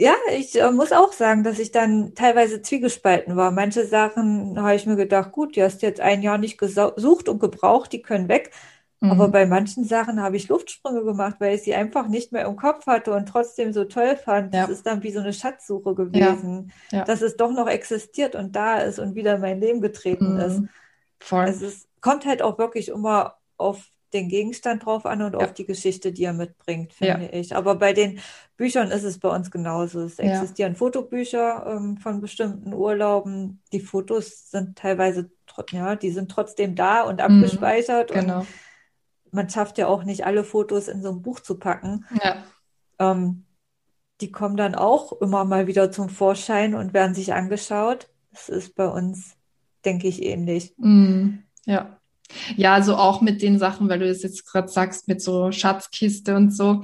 [0.00, 3.50] ja, ich äh, muss auch sagen, dass ich dann teilweise zwiegespalten war.
[3.50, 7.40] Manche Sachen habe ich mir gedacht, gut, die hast jetzt ein Jahr nicht gesucht und
[7.40, 8.52] gebraucht, die können weg.
[9.00, 9.10] Mhm.
[9.10, 12.54] Aber bei manchen Sachen habe ich Luftsprünge gemacht, weil ich sie einfach nicht mehr im
[12.54, 14.54] Kopf hatte und trotzdem so toll fand.
[14.54, 14.62] Ja.
[14.62, 16.98] Das ist dann wie so eine Schatzsuche gewesen, ja.
[16.98, 17.04] Ja.
[17.04, 20.40] dass es doch noch existiert und da ist und wieder in mein Leben getreten mhm.
[20.40, 20.62] ist.
[21.18, 21.46] Voll.
[21.48, 25.40] Es ist, kommt halt auch wirklich immer auf den Gegenstand drauf an und ja.
[25.40, 27.32] auf die Geschichte, die er mitbringt, finde ja.
[27.32, 27.54] ich.
[27.54, 28.20] Aber bei den
[28.56, 30.00] Büchern ist es bei uns genauso.
[30.00, 30.78] Es existieren ja.
[30.78, 33.62] Fotobücher ähm, von bestimmten Urlauben.
[33.72, 35.30] Die Fotos sind teilweise
[35.72, 38.10] ja, die sind trotzdem da und abgespeichert.
[38.10, 38.38] Mhm, genau.
[39.24, 42.06] Und man schafft ja auch nicht alle Fotos in so ein Buch zu packen.
[42.22, 42.44] Ja.
[42.98, 43.44] Ähm,
[44.20, 48.08] die kommen dann auch immer mal wieder zum Vorschein und werden sich angeschaut.
[48.30, 49.36] Das ist bei uns,
[49.84, 50.74] denke ich, ähnlich.
[50.76, 51.44] Mhm.
[51.66, 51.97] Ja.
[52.56, 56.36] Ja, also auch mit den Sachen, weil du das jetzt gerade sagst, mit so Schatzkiste
[56.36, 56.82] und so.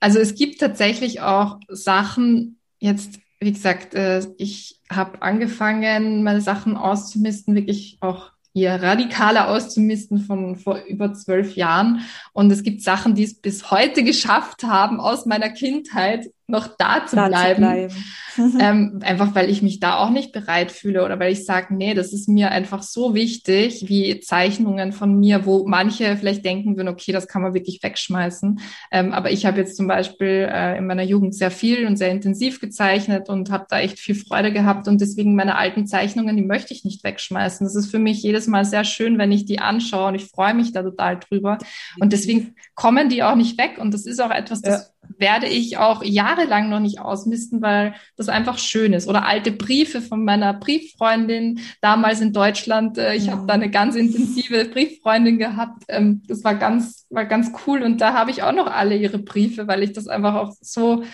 [0.00, 6.76] Also es gibt tatsächlich auch Sachen, jetzt, wie gesagt, äh, ich habe angefangen, meine Sachen
[6.76, 12.00] auszumisten, wirklich auch eher radikaler auszumisten von vor über zwölf Jahren.
[12.32, 17.06] Und es gibt Sachen, die es bis heute geschafft haben, aus meiner Kindheit noch da
[17.06, 17.54] zu da bleiben.
[17.54, 17.94] Zu bleiben.
[18.60, 21.94] ähm, einfach weil ich mich da auch nicht bereit fühle oder weil ich sage, nee,
[21.94, 26.88] das ist mir einfach so wichtig, wie Zeichnungen von mir, wo manche vielleicht denken würden,
[26.88, 28.60] okay, das kann man wirklich wegschmeißen.
[28.90, 32.10] Ähm, aber ich habe jetzt zum Beispiel äh, in meiner Jugend sehr viel und sehr
[32.10, 36.44] intensiv gezeichnet und habe da echt viel Freude gehabt und deswegen meine alten Zeichnungen, die
[36.44, 37.66] möchte ich nicht wegschmeißen.
[37.66, 40.54] Das ist für mich jedes Mal sehr schön, wenn ich die anschaue und ich freue
[40.54, 41.58] mich da total drüber.
[41.98, 44.99] Und deswegen kommen die auch nicht weg und das ist auch etwas, das ja.
[45.20, 49.06] Werde ich auch jahrelang noch nicht ausmisten, weil das einfach schön ist.
[49.06, 52.98] Oder alte Briefe von meiner Brieffreundin damals in Deutschland.
[52.98, 53.30] Äh, ich mhm.
[53.32, 55.84] habe da eine ganz intensive Brieffreundin gehabt.
[55.88, 57.82] Ähm, das war ganz, war ganz cool.
[57.82, 61.04] Und da habe ich auch noch alle ihre Briefe, weil ich das einfach auch so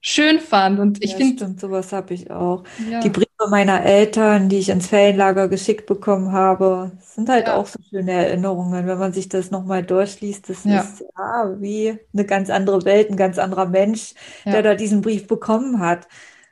[0.00, 0.78] schön fand.
[0.78, 1.44] Und ich ja, finde.
[1.44, 2.64] Stimmt, sowas habe ich auch.
[2.90, 3.00] Ja.
[3.00, 7.56] Die Briefe meiner Eltern, die ich ins Ferienlager geschickt bekommen habe, sind halt ja.
[7.56, 8.86] auch so schöne Erinnerungen.
[8.86, 10.80] Wenn man sich das nochmal durchliest, das ja.
[10.80, 15.26] ist ja wie eine ganz andere Welt, ein ganz anderer Mensch, der da diesen Brief
[15.26, 16.08] bekommen hat.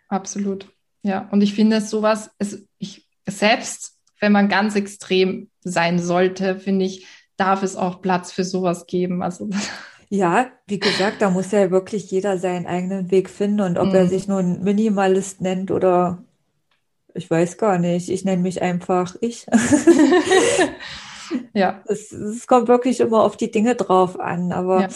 [0.09, 0.69] Absolut.
[1.03, 6.85] Ja, und ich finde sowas, es, ich, selbst wenn man ganz extrem sein sollte, finde
[6.85, 9.23] ich, darf es auch Platz für sowas geben.
[9.23, 9.49] Also
[10.13, 13.95] Ja, wie gesagt, da muss ja wirklich jeder seinen eigenen Weg finden und ob mhm.
[13.95, 16.23] er sich nun Minimalist nennt oder
[17.15, 19.47] ich weiß gar nicht, ich nenne mich einfach ich.
[21.55, 21.83] ja.
[21.87, 24.89] Es, kommt wirklich immer auf die Dinge drauf an, aber ja.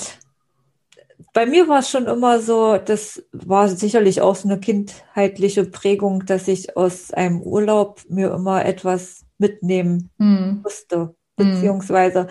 [1.33, 6.27] bei mir war es schon immer so, das war sicherlich auch so eine kindheitliche Prägung,
[6.27, 10.61] dass ich aus einem Urlaub mir immer etwas mitnehmen mhm.
[10.63, 11.37] musste, mhm.
[11.37, 12.29] beziehungsweise mhm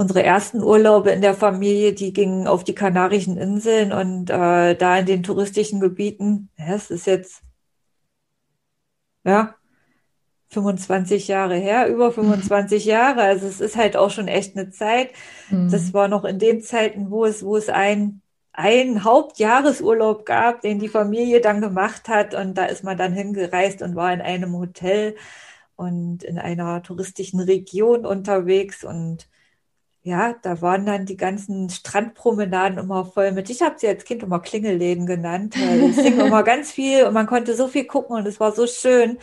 [0.00, 4.98] unsere ersten Urlaube in der Familie, die gingen auf die Kanarischen Inseln und äh, da
[4.98, 7.42] in den touristischen Gebieten, ja, es ist jetzt
[9.30, 9.54] ja
[10.48, 13.22] 25 Jahre her, über 25 Jahre.
[13.22, 15.10] Also es ist halt auch schon echt eine Zeit.
[15.50, 15.70] Mhm.
[15.70, 18.20] Das war noch in den Zeiten, wo es, wo es ein
[18.52, 22.34] ein Hauptjahresurlaub gab, den die Familie dann gemacht hat.
[22.34, 25.16] Und da ist man dann hingereist und war in einem Hotel
[25.76, 28.84] und in einer touristischen Region unterwegs.
[28.84, 29.29] Und
[30.10, 33.48] ja, da waren dann die ganzen Strandpromenaden immer voll mit.
[33.48, 37.14] Ich habe sie als Kind immer Klingelläden genannt, weil es hing immer ganz viel und
[37.14, 39.18] man konnte so viel gucken und es war so schön.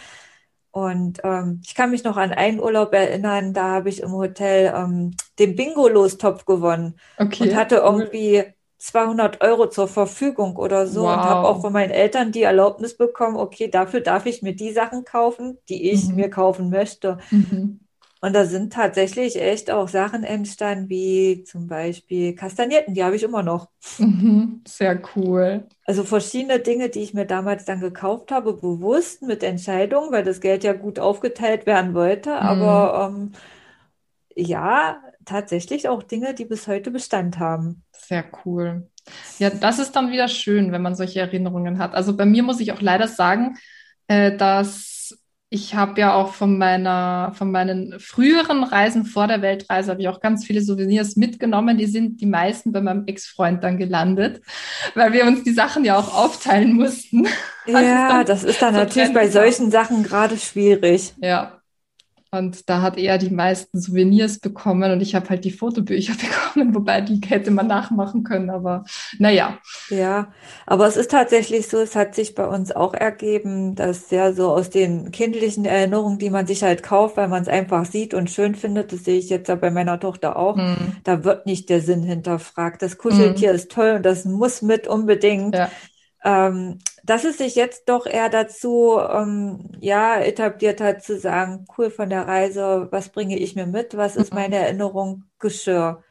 [0.72, 4.74] Und ähm, ich kann mich noch an einen Urlaub erinnern, da habe ich im Hotel
[4.76, 7.44] ähm, den Bingo-Lostopf gewonnen okay.
[7.44, 8.44] und hatte irgendwie
[8.78, 11.14] 200 Euro zur Verfügung oder so wow.
[11.14, 14.72] und habe auch von meinen Eltern die Erlaubnis bekommen, okay, dafür darf ich mir die
[14.72, 16.16] Sachen kaufen, die ich mhm.
[16.16, 17.18] mir kaufen möchte.
[17.32, 17.80] Mhm.
[18.22, 23.24] Und da sind tatsächlich echt auch Sachen entstanden, wie zum Beispiel Kastanierten, die habe ich
[23.24, 23.70] immer noch.
[24.00, 25.68] Mhm, sehr cool.
[25.86, 30.42] Also verschiedene Dinge, die ich mir damals dann gekauft habe, bewusst mit Entscheidung, weil das
[30.42, 32.32] Geld ja gut aufgeteilt werden wollte.
[32.32, 32.36] Mhm.
[32.36, 33.32] Aber ähm,
[34.36, 37.84] ja, tatsächlich auch Dinge, die bis heute Bestand haben.
[37.92, 38.90] Sehr cool.
[39.40, 41.94] Ja, das ist dann wieder schön, wenn man solche Erinnerungen hat.
[41.94, 43.58] Also bei mir muss ich auch leider sagen,
[44.08, 44.97] äh, dass
[45.50, 50.10] ich habe ja auch von meiner, von meinen früheren Reisen vor der Weltreise habe ich
[50.10, 51.78] auch ganz viele Souvenirs mitgenommen.
[51.78, 54.42] Die sind die meisten bei meinem Ex-Freund dann gelandet,
[54.94, 57.28] weil wir uns die Sachen ja auch aufteilen mussten.
[57.70, 61.14] Ja, das ist dann so natürlich bei solchen Sachen gerade schwierig.
[61.18, 61.57] Ja,
[62.32, 66.14] und da hat er die meisten Souvenirs bekommen und ich habe halt die Fotobücher
[66.54, 68.84] bekommen, wobei die hätte man nachmachen können, aber
[69.20, 69.58] naja.
[69.90, 70.32] Ja,
[70.66, 74.50] aber es ist tatsächlich so, es hat sich bei uns auch ergeben, dass ja so
[74.50, 78.30] aus den kindlichen Erinnerungen, die man sich halt kauft, weil man es einfach sieht und
[78.30, 80.98] schön findet, das sehe ich jetzt ja bei meiner Tochter auch, mhm.
[81.04, 82.82] da wird nicht der Sinn hinterfragt.
[82.82, 83.56] Das Kuscheltier mhm.
[83.56, 85.56] ist toll und das muss mit unbedingt.
[85.56, 85.70] Ja.
[86.24, 91.90] Ähm, dass es sich jetzt doch eher dazu ähm, ja etabliert hat zu sagen, cool
[91.90, 94.40] von der Reise, was bringe ich mir mit, was ist mhm.
[94.40, 96.04] meine Erinnerung, Geschirr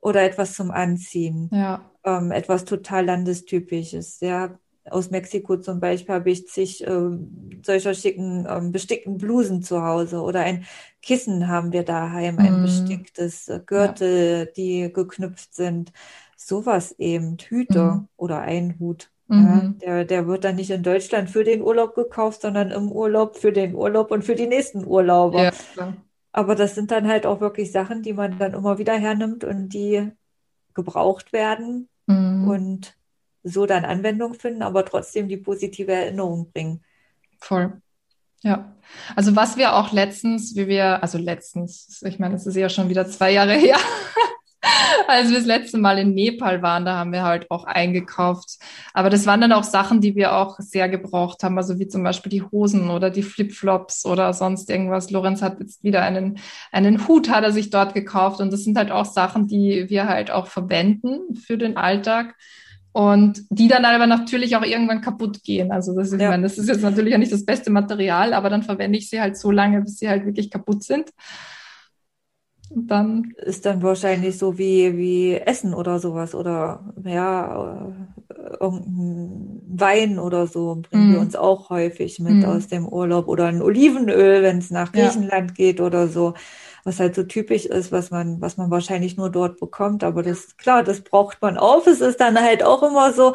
[0.00, 1.80] oder etwas zum Anziehen, ja.
[2.04, 4.58] ähm, etwas total landestypisches, ja.
[4.90, 7.18] Aus Mexiko zum Beispiel habe ich zig äh,
[7.64, 10.66] solcher schicken ähm, bestickten Blusen zu Hause oder ein
[11.00, 12.62] Kissen haben wir daheim, ein mm.
[12.64, 14.44] besticktes äh, Gürtel, ja.
[14.44, 15.90] die geknüpft sind.
[16.36, 18.08] Sowas eben, Hüte mm.
[18.18, 19.78] oder ein Hut Ja, Mhm.
[19.78, 23.52] der, der wird dann nicht in Deutschland für den Urlaub gekauft, sondern im Urlaub für
[23.52, 25.44] den Urlaub und für die nächsten Urlauber.
[25.44, 25.94] Ja, klar.
[26.32, 29.70] Aber das sind dann halt auch wirklich Sachen, die man dann immer wieder hernimmt und
[29.70, 30.10] die
[30.74, 32.48] gebraucht werden Mhm.
[32.48, 32.94] und
[33.44, 36.82] so dann Anwendung finden, aber trotzdem die positive Erinnerung bringen.
[37.40, 37.80] Voll.
[38.42, 38.74] Ja.
[39.16, 42.90] Also was wir auch letztens, wie wir, also letztens, ich meine, es ist ja schon
[42.90, 43.76] wieder zwei Jahre her,
[45.08, 48.58] als wir das letzte Mal in Nepal waren, da haben wir halt auch eingekauft.
[48.92, 52.02] Aber das waren dann auch Sachen, die wir auch sehr gebraucht haben, also wie zum
[52.02, 55.10] Beispiel die Hosen oder die Flipflops oder sonst irgendwas.
[55.10, 56.38] Lorenz hat jetzt wieder einen,
[56.72, 60.08] einen Hut, hat er sich dort gekauft und das sind halt auch Sachen, die wir
[60.08, 62.34] halt auch verwenden für den Alltag.
[62.96, 65.72] Und die dann aber natürlich auch irgendwann kaputt gehen.
[65.72, 66.30] Also das, ich Ja.
[66.30, 69.20] meine, das ist jetzt natürlich auch nicht das beste Material, aber dann verwende ich sie
[69.20, 71.10] halt so lange, bis sie halt wirklich kaputt sind.
[72.70, 77.86] Dann, Ist dann wahrscheinlich so wie, wie Essen oder sowas oder ja,
[78.30, 81.20] äh, irgendein Wein oder so bringen wir Mm.
[81.20, 82.44] uns auch häufig mit Mm.
[82.44, 85.10] aus dem Urlaub oder ein Olivenöl, wenn es nach Ja.
[85.12, 86.34] Griechenland geht oder so,
[86.84, 90.04] was halt so typisch ist, was man, was man wahrscheinlich nur dort bekommt.
[90.04, 91.86] Aber das, klar, das braucht man auf.
[91.86, 93.34] Es ist dann halt auch immer so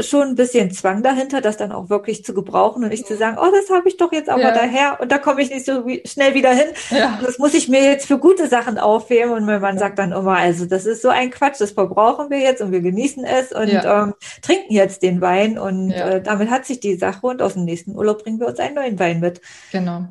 [0.00, 3.36] schon ein bisschen Zwang dahinter, das dann auch wirklich zu gebrauchen und nicht zu sagen,
[3.40, 4.52] oh, das habe ich doch jetzt aber Ja.
[4.52, 6.68] daher und da komme ich nicht so wie, schnell wieder hin.
[6.90, 9.32] ja, Das muss ich mir jetzt für gute Sachen aufheben.
[9.32, 12.38] Und mein Mann sagt dann immer, also das ist so ein Quatsch, das verbrauchen wir
[12.38, 14.04] jetzt und wir genießen es und Ja.
[14.04, 15.58] ähm, trinken jetzt den Wein.
[15.58, 18.60] Und äh, damit hat sich die Sache und aus dem nächsten Urlaub bringen wir uns
[18.60, 19.40] einen neuen Wein mit.
[19.72, 20.04] genau.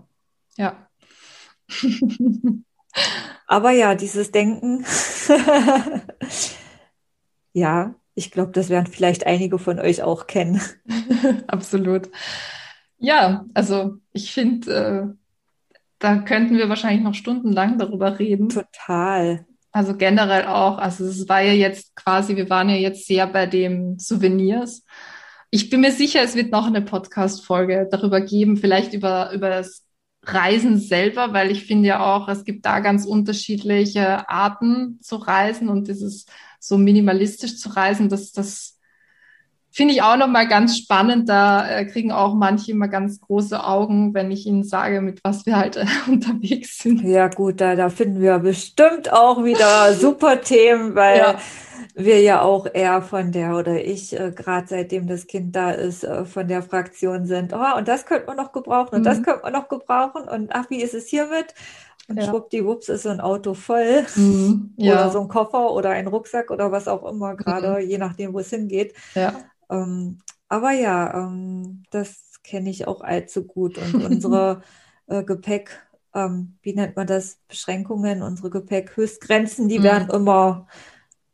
[0.57, 0.75] Ja.
[3.47, 4.85] Aber ja, dieses Denken,
[7.53, 10.61] ja, ich glaube, das werden vielleicht einige von euch auch kennen.
[11.47, 12.09] Absolut.
[12.97, 15.21] Ja, also ich finde, äh,
[15.99, 18.49] da könnten wir wahrscheinlich noch stundenlang darüber reden.
[18.49, 19.45] Total.
[19.71, 23.45] Also generell auch, also es war ja jetzt quasi, wir waren ja jetzt sehr bei
[23.45, 24.83] dem Souvenirs.
[25.49, 29.85] Ich bin mir sicher, es wird noch eine Podcast-Folge darüber geben, vielleicht über, über das
[30.23, 35.69] Reisen selber, weil ich finde ja auch, es gibt da ganz unterschiedliche Arten zu reisen
[35.69, 36.25] und dieses
[36.61, 38.79] so minimalistisch zu reisen, das, das
[39.71, 41.29] finde ich auch nochmal ganz spannend.
[41.29, 45.45] Da äh, kriegen auch manche immer ganz große Augen, wenn ich ihnen sage, mit was
[45.45, 47.03] wir halt äh, unterwegs sind.
[47.03, 51.39] Ja, gut, da, da finden wir bestimmt auch wieder super Themen, weil Ja.
[51.95, 56.03] wir ja auch eher von der oder ich, äh, gerade seitdem das Kind da ist,
[56.03, 59.23] äh, von der Fraktion sind, oh, und das könnte man noch gebrauchen und das Mhm.
[59.23, 61.55] könnte man noch gebrauchen und ach, wie ist es hiermit?
[62.11, 62.23] Und Ja.
[62.23, 64.73] schwuppdiwupps ist so ein Auto voll Mhm.
[64.77, 68.33] oder Ja, so ein Koffer oder ein Rucksack oder was auch immer, gerade je nachdem,
[68.33, 68.95] wo es hingeht.
[69.15, 69.51] ja.
[69.69, 73.77] Ähm, aber ja, ähm, das kenne ich auch allzu gut.
[73.77, 74.61] Und unsere
[75.07, 77.39] äh, Gepäck, ähm, wie nennt man das?
[77.47, 79.83] Beschränkungen, unsere Gepäckhöchstgrenzen, die Mhm.
[79.83, 80.67] werden immer,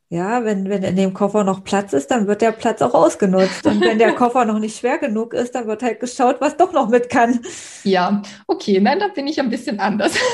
[0.10, 3.68] ja, wenn, wenn in dem Koffer noch Platz ist, dann wird der Platz auch ausgenutzt.
[3.68, 6.72] Und wenn der Koffer noch nicht schwer genug ist, dann wird halt geschaut, was doch
[6.72, 7.42] noch mit kann.
[7.84, 10.14] Ja, okay, nein, da bin ich ein bisschen anders.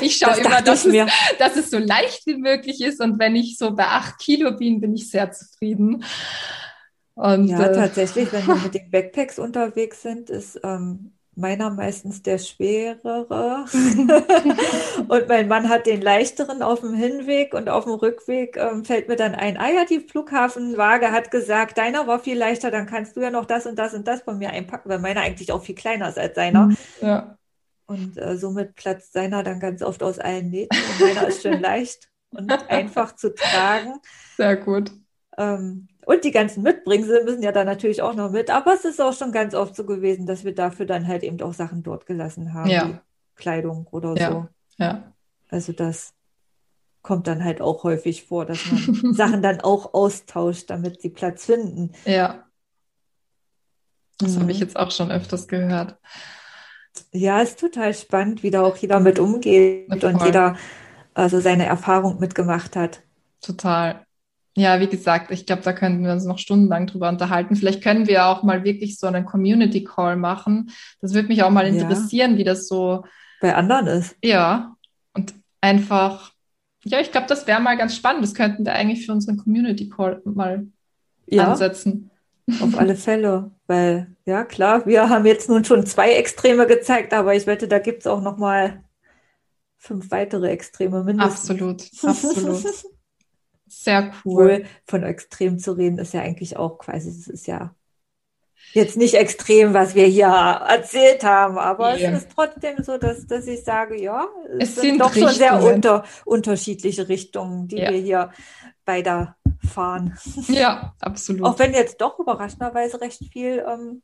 [0.00, 0.94] Ich schaue Das immer, dass es,
[1.38, 4.80] dass es so leicht wie möglich ist und wenn ich so bei acht Kilo bin,
[4.80, 6.04] bin ich sehr zufrieden.
[7.14, 12.22] Und Ja, äh, tatsächlich, wenn wir mit den Backpacks unterwegs sind, ist ähm, meiner meistens
[12.22, 13.66] der schwerere.
[15.08, 19.08] Und mein Mann hat den leichteren auf dem Hinweg und auf dem Rückweg ähm, fällt
[19.08, 23.16] mir dann ein, ah ja, die Flughafenwaage hat gesagt, deiner war viel leichter, dann kannst
[23.16, 25.62] du ja noch das und das und das von mir einpacken, weil meiner eigentlich auch
[25.62, 26.70] viel kleiner ist als seiner.
[27.00, 27.36] ja,
[27.86, 31.60] Und äh, somit platzt seiner dann ganz oft aus allen Nähten und meiner ist schön
[31.60, 34.00] leicht und einfach zu tragen.
[34.36, 34.90] sehr gut.
[35.36, 38.48] Ähm, und die ganzen Mitbringsel müssen ja dann natürlich auch noch mit.
[38.48, 41.40] Aber es ist auch schon ganz oft so gewesen, dass wir dafür dann halt eben
[41.42, 42.88] auch Sachen dort gelassen haben, Ja.
[42.88, 42.94] wie
[43.34, 44.30] Kleidung oder Ja.
[44.30, 44.46] so.
[44.78, 45.12] Ja,
[45.50, 46.14] Also das
[47.02, 48.78] kommt dann halt auch häufig vor, dass man
[49.14, 51.92] Sachen dann auch austauscht, damit sie Platz finden.
[52.04, 52.44] ja,
[54.18, 54.62] das habe ich Mhm.
[54.62, 55.98] jetzt auch schon öfters gehört.
[57.12, 60.14] Ja, ist total spannend, wie da auch jeder mit umgeht Voll.
[60.14, 60.56] und jeder
[61.14, 63.02] also seine Erfahrung mitgemacht hat.
[63.42, 64.05] Total.
[64.58, 67.56] Ja, wie gesagt, ich glaube, da könnten wir uns noch stundenlang drüber unterhalten.
[67.56, 70.70] Vielleicht können wir auch mal wirklich so einen Community Call machen.
[71.02, 71.82] Das würde mich auch mal Ja.
[71.82, 73.04] interessieren, wie das so,
[73.42, 74.16] Bei anderen ist.
[74.24, 74.74] ja,
[75.12, 76.32] und einfach,
[76.84, 78.22] ja, ich glaube, das wäre mal ganz spannend.
[78.22, 80.66] Das könnten wir eigentlich für unseren Community Call mal
[81.26, 82.10] Ja, ansetzen.
[82.62, 83.50] auf alle Fälle.
[83.66, 87.78] Weil, ja klar, wir haben jetzt nun schon zwei Extreme gezeigt, aber ich wette, da
[87.78, 88.82] gibt es auch noch mal
[89.76, 91.50] fünf weitere Extreme mindestens.
[91.50, 92.64] Absolut, absolut.
[93.68, 94.64] Sehr cool.
[94.86, 97.74] Von extrem zu reden, ist ja eigentlich auch quasi, es ist ja
[98.72, 102.04] jetzt nicht extrem, was wir hier erzählt haben, aber Nee.
[102.04, 104.26] es ist trotzdem so, dass, dass ich sage, ja,
[104.58, 105.74] es Es sind sind doch schon sehr Richtungen.
[105.76, 107.90] unter, unterschiedliche Richtungen, die Ja.
[107.90, 108.30] wir hier
[108.84, 109.36] bei der
[109.66, 110.16] fahren.
[110.48, 111.44] Ja, absolut.
[111.46, 114.02] Auch wenn jetzt doch überraschenderweise recht viel ähm,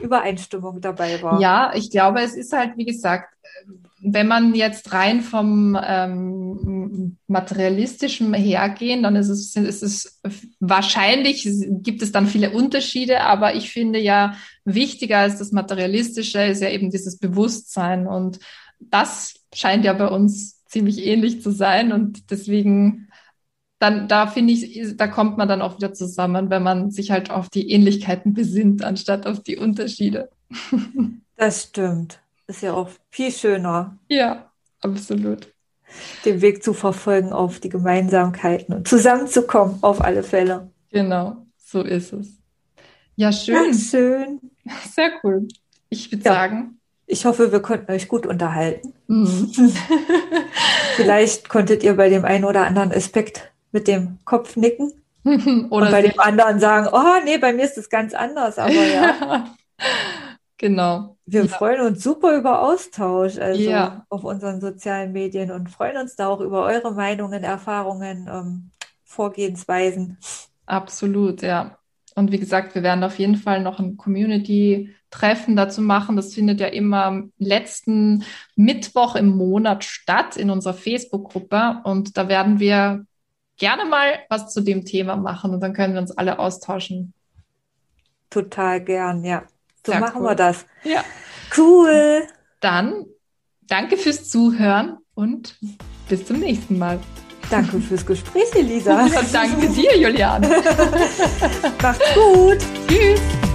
[0.00, 1.40] Übereinstimmung dabei war.
[1.40, 3.34] Ja, ich glaube, es ist halt, wie gesagt,
[4.00, 10.20] wenn man jetzt rein vom ähm, materialistischen hergehen, dann ist es, ist es
[10.60, 11.48] wahrscheinlich
[11.82, 14.34] gibt es dann viele Unterschiede, aber ich finde ja
[14.64, 18.38] wichtiger als das Materialistische ist ja eben dieses Bewusstsein und
[18.80, 23.08] das scheint ja bei uns ziemlich ähnlich zu sein und deswegen
[23.80, 27.30] dann da finde ich, da kommt man dann auch wieder zusammen, wenn man sich halt
[27.30, 30.30] auf die Ähnlichkeiten besinnt, anstatt auf die Unterschiede.
[31.40, 32.20] Das stimmt.
[32.48, 33.98] Ist ja auch viel schöner.
[34.08, 35.52] Ja, absolut.
[36.24, 40.70] Den Weg zu verfolgen auf die Gemeinsamkeiten und zusammenzukommen, auf alle Fälle.
[40.90, 42.28] Genau, so ist es.
[43.16, 43.54] Ja, schön.
[43.54, 44.40] Ja, schön.
[44.90, 45.46] Sehr cool.
[45.90, 46.32] Ich würde ja.
[46.32, 46.80] sagen.
[47.06, 48.94] Ich hoffe, wir konnten euch gut unterhalten.
[49.08, 49.52] Mhm.
[50.96, 54.92] Vielleicht konntet ihr bei dem einen oder anderen Aspekt mit dem Kopf nicken.
[55.24, 58.72] oder und bei dem anderen sagen, oh nee, bei mir ist es ganz anders, aber
[58.72, 59.54] ja.
[60.58, 61.16] Genau.
[61.24, 61.48] Wir ja.
[61.48, 64.04] freuen uns super über Austausch also ja.
[64.08, 68.70] auf unseren sozialen Medien und freuen uns da auch über eure Meinungen, Erfahrungen, ähm,
[69.04, 70.18] Vorgehensweisen.
[70.66, 71.78] Absolut, ja.
[72.16, 76.16] Und wie gesagt, wir werden auf jeden Fall noch ein Community-Treffen dazu machen.
[76.16, 78.24] Das findet ja immer am letzten
[78.56, 81.80] Mittwoch im Monat statt in unserer Facebook-Gruppe.
[81.84, 83.06] Und da werden wir
[83.56, 87.14] gerne mal was zu dem Thema machen und dann können wir uns alle austauschen.
[88.30, 89.44] Total gern, ja.
[89.88, 90.28] So Sehr machen cool.
[90.28, 90.66] wir das.
[90.84, 91.02] Ja.
[91.56, 92.24] Cool.
[92.60, 93.06] Dann
[93.68, 95.56] danke fürs Zuhören und
[96.10, 97.00] bis zum nächsten Mal.
[97.48, 99.08] Danke fürs Gespräch, Elisa.
[99.32, 100.42] danke dir, Julian.
[101.82, 102.58] Macht's gut.
[102.86, 103.47] Tschüss.